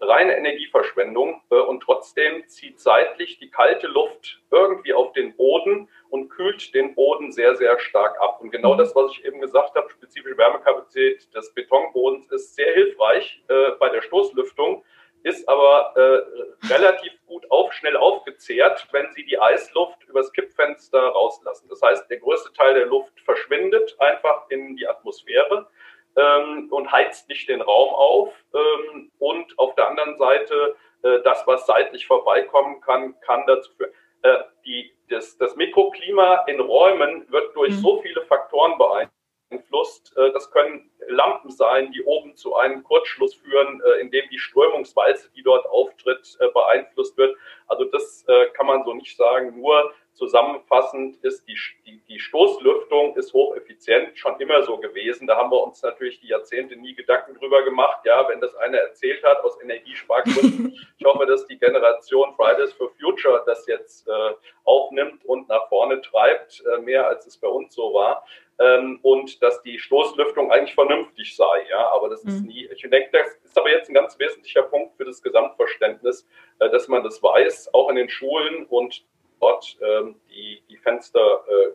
reine 0.00 0.36
Energieverschwendung 0.36 1.42
äh, 1.50 1.56
und 1.56 1.80
trotzdem 1.80 2.46
zieht 2.48 2.80
seitlich 2.80 3.38
die 3.38 3.50
kalte 3.50 3.86
Luft 3.86 4.40
irgendwie 4.50 4.94
auf 4.94 5.12
den 5.12 5.36
Boden 5.36 5.88
und 6.08 6.28
kühlt 6.30 6.74
den 6.74 6.94
Boden 6.94 7.32
sehr, 7.32 7.56
sehr 7.56 7.78
stark 7.78 8.20
ab. 8.20 8.40
Und 8.40 8.50
genau 8.50 8.74
mhm. 8.74 8.78
das, 8.78 8.94
was 8.94 9.12
ich 9.12 9.24
eben 9.24 9.40
gesagt 9.40 9.74
habe, 9.74 9.90
spezifische 9.90 10.36
Wärmekapazität 10.36 11.34
des 11.34 11.52
Betonbodens 11.54 12.30
ist 12.32 12.54
sehr 12.54 12.72
hilfreich 12.72 13.42
äh, 13.48 13.72
bei 13.78 13.88
der 13.90 14.02
Stoßlüftung, 14.02 14.84
ist 15.22 15.46
aber 15.48 15.92
äh, 15.96 16.72
relativ 16.72 17.12
gut 17.26 17.48
auf, 17.50 17.72
schnell 17.74 17.96
aufgezehrt, 17.96 18.88
wenn 18.92 19.12
Sie 19.12 19.24
die 19.24 19.38
Eisluft 19.38 20.02
übers 20.04 20.32
Kippfenster 20.32 20.98
rauslassen. 20.98 21.68
Das 21.68 21.82
heißt, 21.82 22.08
der 22.08 22.18
größte 22.18 22.52
Teil 22.54 22.74
der 22.74 22.86
Luft 22.86 23.20
verschwindet 23.20 23.94
einfach 23.98 24.48
in 24.48 24.76
die 24.76 24.86
Atmosphäre 24.88 25.68
ähm, 26.16 26.68
und 26.70 26.90
heizt 26.90 27.28
nicht 27.28 27.48
den 27.48 27.60
Raum 27.60 27.94
auf. 27.94 28.34
Ähm, 28.54 29.10
und 29.18 29.58
auf 29.58 29.74
der 29.74 29.88
anderen 29.88 30.18
Seite, 30.18 30.76
äh, 31.02 31.20
das, 31.22 31.46
was 31.46 31.66
seitlich 31.66 32.06
vorbeikommen 32.06 32.80
kann, 32.80 33.18
kann 33.20 33.44
dazu 33.46 33.72
führen. 33.72 33.92
Äh, 34.22 34.38
die, 34.66 34.92
das, 35.08 35.38
das 35.38 35.56
Mikroklima 35.56 36.44
in 36.46 36.60
Räumen 36.60 37.30
wird 37.30 37.56
durch 37.56 37.72
mhm. 37.72 37.78
so 37.78 38.02
viele 38.02 38.22
Faktoren 38.22 38.76
beeinflusst. 38.78 40.16
Äh, 40.16 40.32
das 40.32 40.50
können 40.50 40.90
Lampen 41.08 41.50
sein, 41.50 41.90
die 41.92 42.02
oben 42.02 42.36
zu 42.36 42.54
einem 42.56 42.84
Kurzschluss 42.84 43.34
führen, 43.34 43.80
äh, 43.82 44.00
indem 44.00 44.28
die 44.30 44.38
Strömungswalze, 44.38 45.30
die 45.34 45.42
dort 45.42 45.66
auftritt, 45.66 46.36
äh, 46.40 46.48
beeinflusst 46.52 47.16
wird. 47.16 47.36
Also 47.66 47.84
das 47.84 48.26
kann 48.54 48.66
man 48.66 48.84
so 48.84 48.94
nicht 48.94 49.16
sagen. 49.16 49.60
Nur 49.60 49.92
zusammenfassend 50.20 51.16
ist 51.24 51.48
die, 51.48 51.56
die, 51.86 52.00
die 52.06 52.18
Stoßlüftung 52.20 53.16
ist 53.16 53.32
hocheffizient, 53.32 54.18
schon 54.18 54.38
immer 54.38 54.62
so 54.62 54.76
gewesen. 54.76 55.26
Da 55.26 55.36
haben 55.36 55.50
wir 55.50 55.62
uns 55.62 55.82
natürlich 55.82 56.20
die 56.20 56.28
Jahrzehnte 56.28 56.76
nie 56.76 56.94
Gedanken 56.94 57.34
drüber 57.34 57.62
gemacht. 57.62 58.00
Ja, 58.04 58.28
wenn 58.28 58.38
das 58.38 58.54
einer 58.56 58.76
erzählt 58.76 59.24
hat 59.24 59.42
aus 59.42 59.58
Energiespargründen. 59.62 60.76
ich 60.98 61.06
hoffe, 61.06 61.24
dass 61.24 61.46
die 61.46 61.58
Generation 61.58 62.34
Fridays 62.34 62.74
for 62.74 62.90
Future 63.00 63.42
das 63.46 63.66
jetzt 63.66 64.06
äh, 64.08 64.34
aufnimmt 64.64 65.24
und 65.24 65.48
nach 65.48 65.68
vorne 65.70 66.02
treibt, 66.02 66.62
äh, 66.66 66.82
mehr 66.82 67.08
als 67.08 67.26
es 67.26 67.38
bei 67.38 67.48
uns 67.48 67.74
so 67.74 67.94
war 67.94 68.22
ähm, 68.60 68.98
und 69.02 69.42
dass 69.42 69.62
die 69.62 69.78
Stoßlüftung 69.78 70.52
eigentlich 70.52 70.74
vernünftig 70.74 71.34
sei. 71.34 71.66
Ja, 71.70 71.90
aber 71.92 72.10
das 72.10 72.22
mhm. 72.24 72.30
ist 72.30 72.42
nie. 72.42 72.68
Ich 72.72 72.82
denke, 72.82 73.08
das 73.10 73.36
ist 73.42 73.58
aber 73.58 73.70
jetzt 73.70 73.88
ein 73.88 73.94
ganz 73.94 74.18
wesentlicher 74.18 74.64
Punkt 74.64 74.96
für 74.96 75.06
das 75.06 75.22
Gesamtverständnis, 75.22 76.28
äh, 76.58 76.68
dass 76.68 76.86
man 76.86 77.02
das 77.02 77.22
weiß, 77.22 77.72
auch 77.72 77.88
in 77.88 77.96
den 77.96 78.10
Schulen 78.10 78.66
und 78.66 79.02
dort 79.40 79.76
ähm, 79.80 80.16
die, 80.30 80.62
die 80.68 80.76
Fenster 80.76 81.44
äh, 81.48 81.72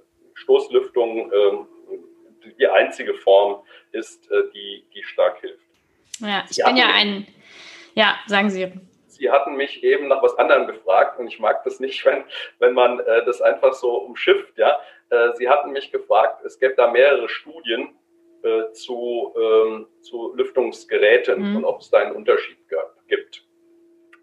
ähm, 1.33 1.67
die 2.59 2.67
einzige 2.67 3.13
Form 3.15 3.63
ist, 3.91 4.29
äh, 4.31 4.43
die, 4.53 4.85
die 4.93 5.03
stark 5.03 5.39
hilft. 5.41 5.65
Ja, 6.19 6.43
ich 6.49 6.55
Sie 6.55 6.63
bin 6.63 6.77
ja 6.77 6.87
ein. 6.93 7.27
Ja, 7.95 8.15
sagen 8.27 8.49
Sie. 8.49 8.71
Sie 9.07 9.31
hatten 9.31 9.55
mich 9.55 9.83
eben 9.83 10.09
nach 10.09 10.21
was 10.21 10.37
anderem 10.37 10.67
gefragt 10.67 11.19
und 11.19 11.27
ich 11.27 11.39
mag 11.39 11.63
das 11.63 11.79
nicht, 11.79 12.05
wenn, 12.05 12.23
wenn 12.59 12.73
man 12.73 12.99
äh, 12.99 13.25
das 13.25 13.41
einfach 13.41 13.73
so 13.73 13.95
umschifft. 13.95 14.57
Ja? 14.57 14.77
Äh, 15.09 15.33
Sie 15.35 15.49
hatten 15.49 15.71
mich 15.71 15.91
gefragt, 15.91 16.43
es 16.45 16.59
gibt 16.59 16.77
da 16.77 16.91
mehrere 16.91 17.29
Studien 17.29 17.95
äh, 18.43 18.71
zu, 18.73 19.33
ähm, 19.39 19.87
zu 20.01 20.33
Lüftungsgeräten 20.35 21.51
mhm. 21.51 21.55
und 21.57 21.65
ob 21.65 21.81
es 21.81 21.89
da 21.89 21.99
einen 21.99 22.15
Unterschied 22.15 22.57
gibt. 23.07 23.43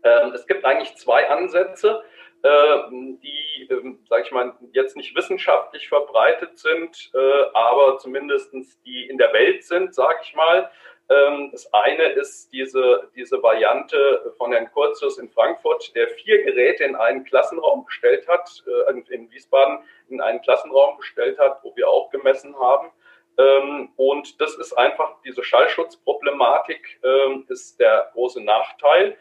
Ähm, 0.05 0.33
es 0.35 0.47
gibt 0.47 0.65
eigentlich 0.65 0.95
zwei 0.97 1.29
Ansätze. 1.29 2.03
Die, 2.45 3.69
ähm, 3.71 4.01
sage 4.09 4.23
ich 4.25 4.33
mal, 4.33 4.55
jetzt 4.73 4.97
nicht 4.97 5.15
wissenschaftlich 5.15 5.89
verbreitet 5.89 6.59
sind, 6.59 7.11
äh, 7.15 7.45
aber 7.55 7.99
zumindest 7.99 8.53
die 8.85 9.09
in 9.09 9.19
der 9.19 9.33
Welt 9.33 9.65
sind, 9.65 9.95
sage 9.95 10.19
ich 10.23 10.35
mal. 10.35 10.71
Ähm, 11.09 11.51
das 11.53 11.73
eine 11.73 12.05
ist 12.13 12.53
diese, 12.53 13.11
diese 13.15 13.43
Variante 13.43 14.35
von 14.39 14.53
Herrn 14.53 14.71
Kurzus 14.73 15.19
in 15.19 15.31
Frankfurt, 15.31 15.95
der 15.95 16.09
vier 16.09 16.43
Geräte 16.43 16.85
in 16.85 16.97
einen 16.97 17.25
Klassenraum 17.25 17.85
gestellt 17.85 18.27
hat, 18.29 18.63
äh, 18.67 19.15
in 19.15 19.31
Wiesbaden 19.31 19.79
in 20.09 20.21
einen 20.21 20.43
Klassenraum 20.43 20.99
gestellt 20.99 21.39
hat, 21.39 21.61
wo 21.63 21.75
wir 21.77 21.89
auch 21.89 22.11
gemessen 22.11 22.59
haben. 22.59 22.91
Ähm, 23.39 23.93
und 23.97 24.41
das 24.41 24.57
ist 24.57 24.73
einfach 24.73 25.17
diese 25.25 25.43
Schallschutzproblematik, 25.43 27.01
ist 27.49 27.81
der 27.81 28.11
große 28.13 28.43
Nachteil. 28.43 29.17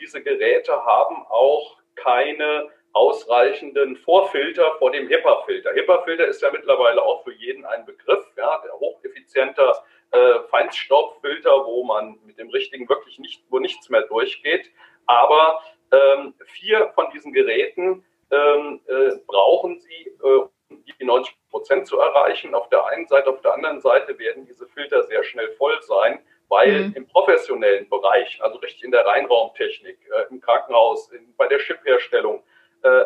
Diese 0.00 0.22
Geräte 0.22 0.72
haben 0.84 1.24
auch 1.28 1.79
keine 1.96 2.70
ausreichenden 2.92 3.96
Vorfilter 3.96 4.76
vor 4.78 4.90
dem 4.90 5.08
HEPA-Filter. 5.08 5.72
HEPA-Filter 5.74 6.26
ist 6.26 6.42
ja 6.42 6.50
mittlerweile 6.50 7.02
auch 7.02 7.22
für 7.22 7.32
jeden 7.32 7.64
ein 7.64 7.84
Begriff, 7.86 8.24
ja, 8.36 8.60
der 8.64 8.72
hocheffizienter 8.72 9.84
äh, 10.10 10.40
Feinstaubfilter, 10.50 11.66
wo 11.66 11.84
man 11.84 12.18
mit 12.24 12.38
dem 12.38 12.50
richtigen 12.50 12.88
wirklich 12.88 13.18
nicht, 13.18 13.44
wo 13.48 13.58
nichts 13.58 13.88
mehr 13.90 14.02
durchgeht. 14.02 14.70
Aber 15.06 15.60
ähm, 15.92 16.34
vier 16.46 16.90
von 16.94 17.10
diesen 17.12 17.32
Geräten 17.32 18.04
ähm, 18.30 18.80
äh, 18.86 19.16
brauchen 19.26 19.78
Sie, 19.80 20.12
äh, 20.22 20.46
um 20.68 20.84
die 20.84 21.04
90 21.04 21.36
Prozent 21.50 21.86
zu 21.86 21.98
erreichen. 21.98 22.54
Auf 22.54 22.68
der 22.68 22.86
einen 22.86 23.06
Seite, 23.06 23.30
auf 23.30 23.40
der 23.40 23.54
anderen 23.54 23.80
Seite 23.80 24.18
werden 24.18 24.46
diese 24.46 24.66
Filter 24.68 25.04
sehr 25.04 25.22
schnell 25.24 25.50
voll 25.52 25.80
sein 25.82 26.20
weil 26.50 26.88
mhm. 26.88 26.92
im 26.94 27.06
professionellen 27.06 27.88
Bereich, 27.88 28.38
also 28.42 28.58
richtig 28.58 28.84
in 28.84 28.90
der 28.90 29.06
Reinraumtechnik, 29.06 29.98
äh, 30.10 30.30
im 30.30 30.40
Krankenhaus, 30.40 31.10
in, 31.12 31.34
bei 31.36 31.46
der 31.46 31.58
Chipherstellung, 31.58 32.42
äh, 32.82 33.04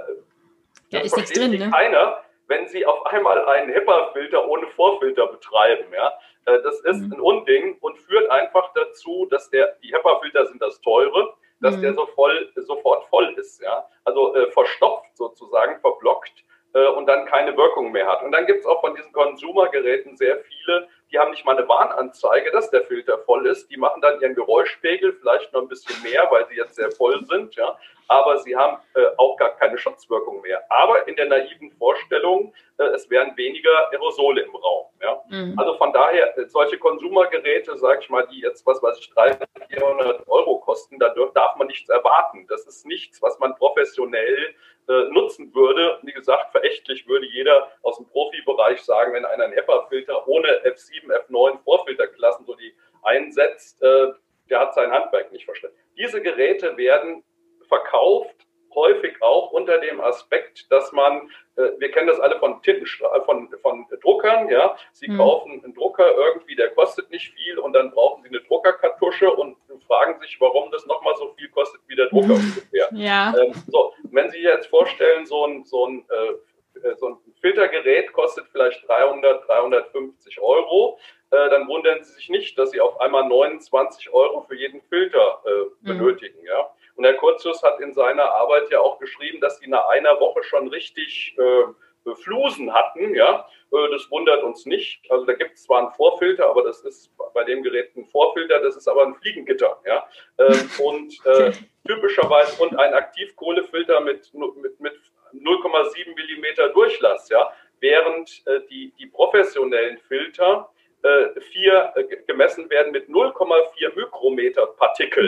da 0.91 1.01
ist 1.01 1.17
nichts 1.17 1.33
drin, 1.33 1.53
ne? 1.53 1.71
keiner, 1.71 2.25
wenn 2.47 2.67
sie 2.67 2.85
auf 2.87 3.05
einmal 3.07 3.45
einen 3.47 3.71
HEPA-Filter 3.71 4.49
ohne 4.49 4.67
Vorfilter 4.69 5.27
betreiben. 5.27 5.93
Ja? 5.93 6.13
Äh, 6.47 6.63
das 6.63 6.81
ist 6.81 7.01
mhm. 7.01 7.13
ein 7.13 7.21
Unding 7.21 7.77
und 7.81 7.99
führt 7.99 8.31
einfach 8.31 8.73
dazu, 8.75 9.27
dass 9.31 9.51
der, 9.51 9.77
die 9.83 9.95
HEPA-Filter 9.95 10.47
sind 10.47 10.61
das 10.63 10.81
teure, 10.81 11.35
dass 11.61 11.77
mhm. 11.77 11.83
der 11.83 11.95
so 11.95 12.07
voll, 12.15 12.51
sofort 12.57 13.05
voll 13.09 13.35
ist. 13.39 13.63
Ja? 13.63 13.87
Also 14.05 14.35
äh, 14.35 14.51
verstopft 14.53 15.17
sozusagen, 15.17 15.81
verblockt 15.81 16.45
äh, 16.75 16.87
und 16.89 17.07
dann 17.07 17.25
keine 17.27 17.57
Wirkung 17.57 17.93
mehr 17.93 18.07
hat. 18.07 18.23
Und 18.23 18.33
dann 18.33 18.47
gibt 18.47 18.61
es 18.61 18.67
auch 18.67 18.81
von 18.81 18.95
diesen 18.95 19.13
Konsumergeräten 19.13 20.17
sehr 20.17 20.39
viele, 20.41 20.89
die 21.15 21.19
haben 21.21 21.31
nicht 21.31 21.45
mal 21.45 21.57
eine 21.57 21.69
Warnanzeige, 21.69 22.51
dass 22.51 22.71
der 22.71 22.83
Filter 22.83 23.19
voll 23.19 23.47
ist. 23.47 23.71
Die 23.71 23.77
machen 23.77 24.03
dann 24.03 24.21
ihren 24.21 24.35
Geräuschpegel 24.35 25.13
vielleicht 25.13 25.53
noch 25.53 25.63
ein 25.63 25.69
bisschen 25.69 26.03
mehr, 26.03 26.27
weil 26.31 26.45
sie 26.49 26.57
jetzt 26.57 26.75
sehr 26.75 26.91
voll 26.91 27.25
sind. 27.27 27.55
Ja. 27.55 27.79
Aber 28.09 28.39
sie 28.39 28.57
haben 28.57 28.79
äh, 28.95 29.07
auch 29.17 29.37
gar 29.37 29.51
keine 29.51 29.79
Schutzwirkung 29.79 30.41
mehr. 30.41 30.61
Aber 30.71 31.07
in 31.07 31.15
der 31.15 31.27
naiven 31.27 31.71
Vorstellung, 31.71 32.53
äh, 32.79 32.87
es 32.87 33.09
wären 33.11 33.37
weniger 33.37 33.93
Aerosole 33.93 34.43
im 34.43 34.57
Raum. 34.57 34.87
Ja. 35.01 35.23
Mhm. 35.29 35.57
Also 35.57 35.75
von 35.75 35.93
daher, 35.93 36.37
äh, 36.37 36.49
solche 36.49 36.79
Konsumergeräte, 36.79 37.79
sage 37.79 38.01
ich 38.03 38.11
mal, 38.11 38.27
die 38.27 38.41
jetzt, 38.41 38.67
was 38.67 38.83
weiß 38.83 38.99
ich, 38.99 39.11
300, 39.15 39.49
400 39.69 40.29
Euro 40.29 40.59
kosten, 40.59 40.99
da 40.99 41.15
darf 41.33 41.55
man 41.57 41.69
nichts 41.69 41.89
erwarten. 41.91 42.47
Das 42.49 42.67
ist 42.67 42.87
nichts, 42.87 43.23
was 43.23 43.39
man 43.39 43.55
professionell 43.55 44.55
äh, 44.89 45.05
nutzen 45.11 45.55
würde. 45.55 45.99
Wie 46.03 46.13
gesagt, 46.13 46.53
verächtlich 46.53 47.07
würde 47.09 47.27
jeder 47.27 47.71
aus 47.83 47.97
dem 47.97 48.07
Profibereich 48.07 48.83
sagen, 48.83 49.15
wenn 49.15 49.25
einer 49.25 49.45
einen 49.45 49.55
HEPA-Filter 49.55 50.29
ohne 50.29 50.49
F7, 50.65 51.11
F9 51.29 51.63
Vorfilterklassen 51.65 52.45
so 52.45 52.55
die 52.55 52.75
einsetzt, 53.03 53.83
äh, 53.83 54.09
der 54.51 54.61
hat 54.61 54.75
sein 54.75 54.91
Handwerk 54.91 55.33
nicht 55.33 55.45
verstanden. 55.45 55.77
Diese 55.97 56.21
Geräte 56.21 56.77
werden 56.77 57.25
verkauft 57.67 58.47
häufig 58.75 59.23
auch 59.23 59.53
unter 59.53 59.79
dem 59.79 60.01
Aspekt, 60.01 60.71
dass 60.71 60.93
man, 60.93 61.31
äh, 61.57 61.71
wir 61.79 61.91
kennen 61.91 62.09
das 62.09 62.21
alle 62.21 62.39
von 62.39 62.61
Tintenstra 62.63 63.23
von, 63.23 63.49
von 63.63 63.87
Druckern, 64.03 64.49
ja, 64.49 64.77
sie 64.93 65.09
mhm. 65.09 65.17
kaufen 65.17 65.63
einen 65.65 65.75
Drucker 65.75 66.15
irgendwie, 66.15 66.57
der 66.57 66.71
kostet 66.71 67.11
nicht 67.11 67.33
viel 67.35 67.59
und 67.59 67.73
dann 67.73 67.91
brauchen 67.93 68.23
sie 68.23 68.29
eine 68.29 68.41
Druckerkartusche 68.41 69.31
und 69.31 69.57
fragen 69.87 70.19
sich, 70.21 70.37
warum 70.41 70.71
das 70.71 70.87
nochmal 70.87 71.15
so 71.17 71.33
viel 71.37 71.49
kostet 71.51 71.81
wie 71.87 71.97
der 71.97 72.09
Drucker 72.09 72.35
ungefähr. 72.35 72.89
Ja. 72.93 73.35
Ähm, 73.39 73.53
so, 73.69 73.93
wenn 74.11 74.31
Sie 74.31 74.43
jetzt 74.43 74.67
vorstellen, 74.67 75.27
so 75.27 75.47
ein, 75.47 75.65
so 75.65 75.87
ein 75.87 76.05
äh, 76.11 76.89
äh 76.89 76.97
so 76.97 77.09
ein 77.09 77.17
Filtergerät 77.41 78.13
kostet 78.13 78.47
vielleicht 78.51 78.87
300, 78.89 79.47
350 79.47 80.41
Euro, 80.41 80.99
äh, 81.31 81.51
dann 81.51 81.69
wundern 81.69 82.03
Sie 82.03 82.13
sich 82.15 82.29
nicht, 82.31 82.59
dass 82.59 82.71
Sie 82.71 82.81
auf 82.81 82.94
einmal 83.05 83.29
29 83.29 84.13
Euro 84.13 84.43
für 84.43 84.57
jeden 84.57 84.81
Filter 84.83 85.43
äh, 85.45 85.51
mhm. 85.51 85.69
benötigen. 85.81 86.41
Mhm. 86.41 86.47
Ja? 86.47 86.71
Und 86.97 87.05
Herr 87.05 87.15
Kurzius 87.15 87.63
hat 87.63 87.81
in 87.81 87.93
seiner 87.93 88.35
Arbeit 88.35 88.71
ja 88.71 88.81
auch 88.81 88.99
geschrieben, 88.99 89.41
dass 89.41 89.59
sie 89.59 89.69
nach 89.69 89.89
einer 89.89 90.21
Woche 90.21 90.43
schon 90.45 90.69
richtig 90.69 91.37
äh, 91.39 92.15
Flusen 92.15 92.73
hatten. 92.73 93.15
Ja, 93.15 93.49
äh, 93.73 93.91
das 93.91 94.11
wundert 94.11 94.43
uns 94.43 94.67
nicht. 94.67 95.11
Also 95.11 95.25
da 95.25 95.33
gibt 95.33 95.55
es 95.55 95.65
zwar 95.65 95.81
einen 95.81 95.91
Vorfilter, 95.93 96.49
aber 96.49 96.63
das 96.63 96.81
ist 96.83 97.11
bei 97.33 97.45
dem 97.45 97.63
Gerät 97.63 97.97
ein 97.97 98.07
Vorfilter, 98.07 98.61
das 98.61 98.77
ist 98.77 98.89
aber 98.89 99.07
ein 99.07 99.15
Fliegengitter. 99.15 99.81
Ja, 99.87 100.07
ähm, 100.39 100.71
und 100.85 101.15
äh, 101.27 101.53
typischerweise 101.87 102.63
und 102.63 102.79
ein 102.79 102.95
Aktivkohlefilter 102.95 104.01
mit, 104.01 104.33
mit, 104.35 104.81
mit 104.81 104.95
0,7 105.33 106.15
Millimeter 106.15 106.69
Durchlass. 106.69 107.29
Ja, 107.29 107.53
während 107.81 108.43
äh, 108.47 108.61
die, 108.71 108.93
die 108.99 109.07
professionellen 109.07 109.99
Filter 109.99 110.71
äh, 111.03 111.41
vier 111.41 111.93
äh, 111.97 112.05
gemessen 112.27 112.71
werden 112.71 112.93
mit 112.93 113.09
0,4 113.09 113.95
Mikrometer 113.95 114.67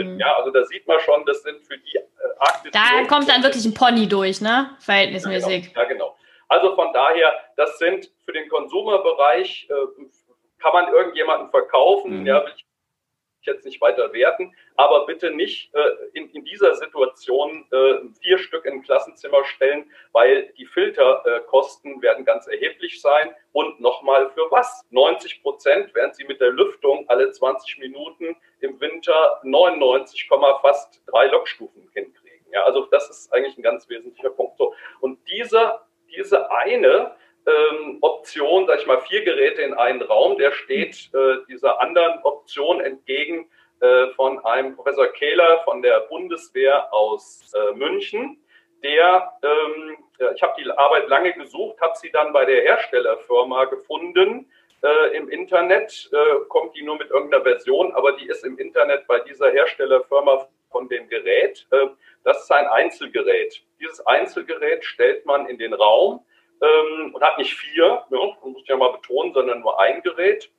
Mhm. 0.04 0.18
Ja, 0.18 0.36
also 0.36 0.50
da 0.50 0.64
sieht 0.64 0.86
man 0.86 1.00
schon, 1.00 1.24
das 1.26 1.42
sind 1.42 1.64
für 1.66 1.78
die 1.78 1.96
äh, 1.96 2.02
Arktis. 2.38 2.72
Da 2.72 3.04
kommt 3.08 3.28
dann 3.28 3.42
wirklich 3.42 3.64
ein 3.64 3.74
Pony 3.74 4.08
durch, 4.08 4.40
ne? 4.40 4.76
Verhältnismäßig. 4.80 5.72
Ja, 5.74 5.82
genau. 5.82 5.82
Ja, 5.82 5.84
genau. 5.84 6.16
Also 6.48 6.74
von 6.74 6.92
daher, 6.92 7.32
das 7.56 7.78
sind 7.78 8.10
für 8.24 8.32
den 8.32 8.48
Konsumerbereich, 8.48 9.68
äh, 9.70 10.04
kann 10.58 10.72
man 10.72 10.92
irgendjemanden 10.92 11.50
verkaufen, 11.50 12.20
mhm. 12.20 12.26
ja, 12.26 12.44
will 12.44 12.52
ich 12.56 12.66
jetzt 13.46 13.64
nicht 13.64 13.80
weiter 13.80 14.12
werten, 14.12 14.54
aber 14.74 15.06
bitte 15.06 15.30
nicht 15.30 15.72
äh, 15.74 15.90
in, 16.14 16.28
in, 16.30 16.44
dieser 16.44 16.74
Situation 16.74 17.64
äh, 17.70 17.94
vier 18.20 18.38
Stück 18.38 18.64
in 18.64 18.74
ein 18.74 18.82
Klassenzimmer 18.82 19.44
stellen, 19.44 19.90
weil 20.12 20.52
die 20.58 20.66
Filterkosten 20.66 21.98
äh, 21.98 22.02
werden 22.02 22.24
ganz 22.24 22.46
erheblich 22.46 23.00
sein. 23.00 23.34
Und 23.52 23.80
nochmal 23.80 24.30
für 24.30 24.50
was? 24.50 24.84
90 24.90 25.42
Prozent, 25.42 25.94
während 25.94 26.16
Sie 26.16 26.24
mit 26.24 26.40
der 26.40 26.50
Lüftung 26.50 27.08
alle 27.08 27.30
20 27.30 27.78
Minuten 27.78 28.36
im 28.60 28.80
Winter 28.80 29.40
99, 29.42 30.28
fast 30.60 31.02
drei 31.06 31.26
Lokstufen 31.26 31.88
hinkriegen. 31.92 32.46
Ja, 32.52 32.64
also 32.64 32.86
das 32.86 33.10
ist 33.10 33.32
eigentlich 33.32 33.56
ein 33.58 33.62
ganz 33.62 33.88
wesentlicher 33.88 34.30
Punkt. 34.30 34.56
So. 34.56 34.74
Und 35.00 35.18
diese, 35.30 35.80
diese 36.14 36.50
eine 36.50 37.14
ähm, 37.46 37.98
Option, 38.00 38.66
sag 38.66 38.80
ich 38.80 38.86
mal, 38.86 39.00
vier 39.02 39.24
Geräte 39.24 39.62
in 39.62 39.74
einen 39.74 40.02
Raum, 40.02 40.38
der 40.38 40.52
steht 40.52 41.10
äh, 41.14 41.36
dieser 41.48 41.80
anderen 41.80 42.22
Option 42.22 42.80
entgegen 42.80 43.50
äh, 43.80 44.08
von 44.14 44.44
einem 44.44 44.74
Professor 44.74 45.06
Kehler 45.08 45.60
von 45.64 45.82
der 45.82 46.00
Bundeswehr 46.08 46.92
aus 46.92 47.52
äh, 47.54 47.74
München. 47.74 48.42
Der, 48.82 49.32
ähm, 49.42 49.96
ich 50.34 50.42
habe 50.42 50.54
die 50.58 50.70
Arbeit 50.70 51.08
lange 51.08 51.32
gesucht, 51.32 51.80
habe 51.80 51.96
sie 51.96 52.10
dann 52.10 52.32
bei 52.32 52.44
der 52.44 52.62
Herstellerfirma 52.62 53.64
gefunden. 53.66 54.50
Äh, 54.86 55.16
Im 55.16 55.28
Internet 55.28 56.08
äh, 56.12 56.44
kommt 56.48 56.76
die 56.76 56.82
nur 56.82 56.96
mit 56.96 57.10
irgendeiner 57.10 57.42
Version, 57.42 57.92
aber 57.94 58.12
die 58.12 58.28
ist 58.28 58.44
im 58.44 58.56
Internet 58.56 59.04
bei 59.08 59.18
dieser 59.18 59.50
Herstellerfirma 59.50 60.46
von 60.70 60.88
dem 60.88 61.08
Gerät. 61.08 61.66
Äh, 61.72 61.88
das 62.22 62.44
ist 62.44 62.52
ein 62.52 62.68
Einzelgerät. 62.68 63.64
Dieses 63.80 64.06
Einzelgerät 64.06 64.84
stellt 64.84 65.26
man 65.26 65.48
in 65.48 65.58
den 65.58 65.74
Raum 65.74 66.24
ähm, 66.62 67.12
und 67.12 67.20
hat 67.20 67.36
nicht 67.36 67.54
vier, 67.54 68.04
ja, 68.10 68.36
man 68.42 68.52
muss 68.52 68.62
ja 68.68 68.76
mal 68.76 68.92
betonen, 68.92 69.32
sondern 69.34 69.60
nur 69.60 69.80
ein 69.80 70.02
Gerät. 70.02 70.52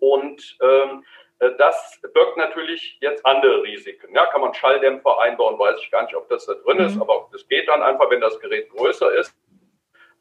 Und 0.00 0.58
ähm, 0.60 1.04
äh, 1.38 1.50
das 1.56 2.02
birgt 2.12 2.36
natürlich 2.36 2.98
jetzt 3.00 3.24
andere 3.24 3.62
Risiken. 3.62 4.14
Ja, 4.14 4.26
kann 4.26 4.42
man 4.42 4.52
Schalldämpfer 4.52 5.20
einbauen, 5.20 5.58
weiß 5.58 5.80
ich 5.80 5.90
gar 5.90 6.02
nicht, 6.02 6.14
ob 6.14 6.28
das 6.28 6.44
da 6.44 6.52
drin 6.52 6.78
mhm. 6.78 6.84
ist, 6.84 7.00
aber 7.00 7.28
das 7.32 7.48
geht 7.48 7.66
dann 7.68 7.82
einfach, 7.82 8.10
wenn 8.10 8.20
das 8.20 8.38
Gerät 8.40 8.68
größer 8.68 9.10
ist. 9.14 9.34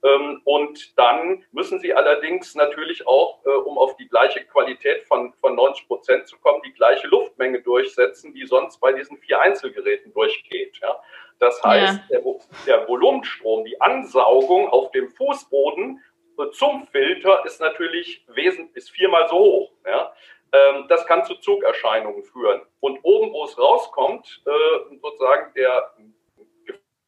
Ähm, 0.04 0.42
und 0.44 0.98
dann 0.98 1.44
müssen 1.52 1.80
Sie 1.80 1.94
allerdings 1.94 2.54
natürlich 2.56 3.08
auch, 3.08 3.44
äh, 3.46 3.50
um 3.50 3.78
auf 3.78 3.96
die 3.98 4.08
gleiche 4.08 4.46
Qualität 4.46 5.04
von, 5.04 5.34
von 5.42 5.56
90 5.56 5.88
Prozent 5.88 6.28
zu 6.28 6.38
kommen, 6.38 6.62
die 6.66 6.74
gleiche 6.74 7.08
Luftmenge 7.08 7.62
durchsetzen, 7.62 8.34
die 8.34 8.46
sonst 8.46 8.80
bei 8.80 8.94
diesen 8.94 9.18
vier 9.18 9.42
Einzelgeräten 9.42 10.14
durchgeht. 10.14 10.78
Ja. 10.82 11.02
Das 11.40 11.62
heißt, 11.64 12.00
ja. 12.10 12.20
der, 12.20 12.36
der 12.66 12.88
Volumenstrom, 12.88 13.66
die 13.66 13.80
Ansaugung 13.82 14.70
auf 14.70 14.92
dem 14.92 15.10
Fußboden 15.10 16.04
äh, 16.38 16.50
zum 16.52 16.88
Filter 16.88 17.44
ist 17.46 17.60
natürlich 17.60 18.24
wesentlich, 18.28 18.76
ist 18.76 18.92
viermal 18.92 19.28
so 19.30 19.38
hoch. 19.38 19.72
Ja. 19.86 20.14
Ähm, 20.52 20.86
das 20.88 21.06
kann 21.06 21.26
zu 21.26 21.36
Zugerscheinungen 21.36 22.24
führen. 22.24 22.62
Und 22.80 23.00
oben, 23.04 23.34
wo 23.34 23.44
es 23.46 23.58
rauskommt, 23.58 24.44
äh, 24.46 24.96
sozusagen 25.02 25.54
der 25.56 25.92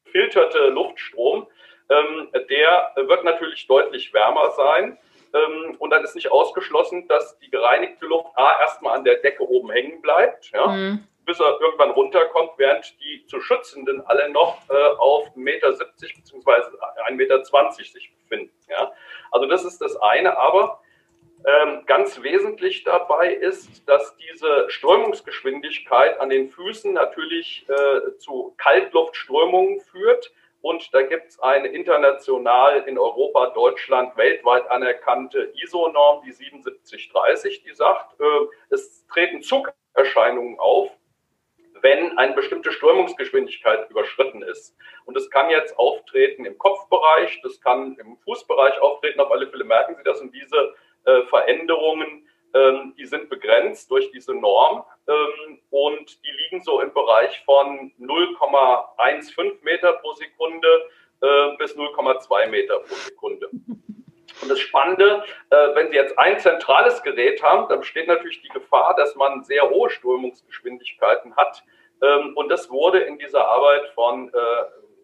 gefilterte 0.04 0.70
Luftstrom, 0.70 1.48
ähm, 1.90 2.30
der 2.50 2.94
wird 3.10 3.26
natürlich 3.26 3.68
deutlich 3.68 4.14
wärmer 4.14 4.52
sein. 4.52 4.98
Ähm, 5.34 5.76
und 5.78 5.90
dann 5.90 6.04
ist 6.04 6.16
nicht 6.16 6.32
ausgeschlossen, 6.32 7.08
dass 7.08 7.38
die 7.40 7.52
gereinigte 7.52 8.06
Luft 8.06 8.30
A 8.36 8.62
erstmal 8.62 8.98
an 8.98 9.04
der 9.04 9.18
Decke 9.18 9.44
oben 9.44 9.70
hängen 9.70 10.02
bleibt. 10.02 10.52
Ja. 10.52 10.68
Mhm 10.68 11.06
bis 11.30 11.40
er 11.40 11.62
irgendwann 11.62 11.92
runterkommt, 11.92 12.54
während 12.58 13.00
die 13.02 13.24
zu 13.28 13.40
Schützenden 13.40 14.02
alle 14.08 14.30
noch 14.32 14.68
äh, 14.68 14.74
auf 14.98 15.28
1,70 15.36 15.38
Meter 15.38 15.70
bzw. 15.70 16.52
1,20 17.08 17.12
Meter 17.12 17.44
sich 17.72 18.12
befinden. 18.18 18.52
Ja? 18.68 18.92
Also 19.30 19.46
das 19.46 19.64
ist 19.64 19.80
das 19.80 19.96
eine, 19.98 20.40
aber 20.40 20.82
ähm, 21.46 21.84
ganz 21.86 22.24
wesentlich 22.24 22.84
dabei 22.84 23.32
ist, 23.32 23.88
dass 23.88 24.18
diese 24.18 24.66
Strömungsgeschwindigkeit 24.70 26.20
an 26.20 26.30
den 26.30 26.50
Füßen 26.50 26.94
natürlich 26.94 27.68
äh, 27.70 28.18
zu 28.18 28.56
Kaltluftströmungen 28.58 29.82
führt. 29.82 30.32
Und 30.62 30.94
da 30.94 31.02
gibt 31.04 31.28
es 31.28 31.40
eine 31.40 31.70
international 31.70 32.84
in 32.86 32.98
Europa, 32.98 33.48
Deutschland, 33.52 34.18
weltweit 34.18 34.70
anerkannte 34.70 35.54
ISO-Norm, 35.56 36.22
die 36.26 36.32
7730, 36.34 37.64
die 37.64 37.74
sagt, 37.74 38.20
äh, 38.20 38.26
es 38.70 39.06
treten 39.08 39.42
Zugerscheinungen 39.42 40.60
auf, 40.60 40.92
wenn 41.82 42.18
eine 42.18 42.34
bestimmte 42.34 42.74
Strömungsgeschwindigkeit 42.74 43.90
überschritten 43.90 44.42
ist. 44.42 44.76
Und 45.06 45.16
es 45.16 45.30
kann 45.30 45.50
jetzt 45.50 45.78
auftreten 45.78 46.46
im 46.46 46.58
Kopfbereich, 46.58 47.40
das 47.42 47.62
kann 47.62 47.96
im 47.98 48.18
Fußbereich 48.18 48.80
auftreten. 48.82 49.22
Auf 49.22 49.32
alle 49.32 49.48
Fälle 49.48 49.64
merken 49.64 49.96
Sie 49.96 50.04
das. 50.04 50.20
Und 50.20 50.34
diese 50.34 50.76
äh, 51.06 51.24
Veränderungen, 51.28 52.29
ähm, 52.54 52.94
die 52.98 53.06
sind 53.06 53.30
begrenzt 53.30 53.92
durch 53.92 54.12
diese 54.12 54.34
Norm 54.34 54.84
ähm, 55.08 55.60
und 55.70 56.24
die 56.24 56.32
liegen 56.32 56.64
so 56.64 56.82
im 56.82 56.94
Bereich 56.94 57.44
von 57.46 57.92
0,15 58.00 59.64
Meter 59.64 59.94
pro 59.94 60.14
Sekunde 60.14 60.90
äh, 61.22 61.58
bis 61.58 61.76
0,2 61.76 62.48
Meter 62.48 62.80
pro 62.80 62.96
Sekunde. 62.96 63.50
Und 64.42 64.50
das 64.50 64.60
Spannende, 64.60 65.24
äh, 65.50 65.76
wenn 65.76 65.90
Sie 65.90 65.96
jetzt 65.96 66.18
ein 66.18 66.40
zentrales 66.40 67.04
Gerät 67.04 67.44
haben, 67.44 67.68
dann 67.70 67.80
besteht 67.80 68.08
natürlich 68.08 68.42
die 68.42 68.50
Gefahr, 68.50 68.96
dass 68.96 69.16
man 69.16 69.44
sehr 69.44 69.70
hohe 69.70 69.90
Strömungsgeschwindigkeiten 69.90 71.36
hat. 71.36 71.64
Ähm, 72.02 72.36
und 72.36 72.50
das 72.50 72.70
wurde 72.70 73.00
in 73.00 73.20
dieser 73.20 73.48
Arbeit 73.48 73.88
von 73.90 74.32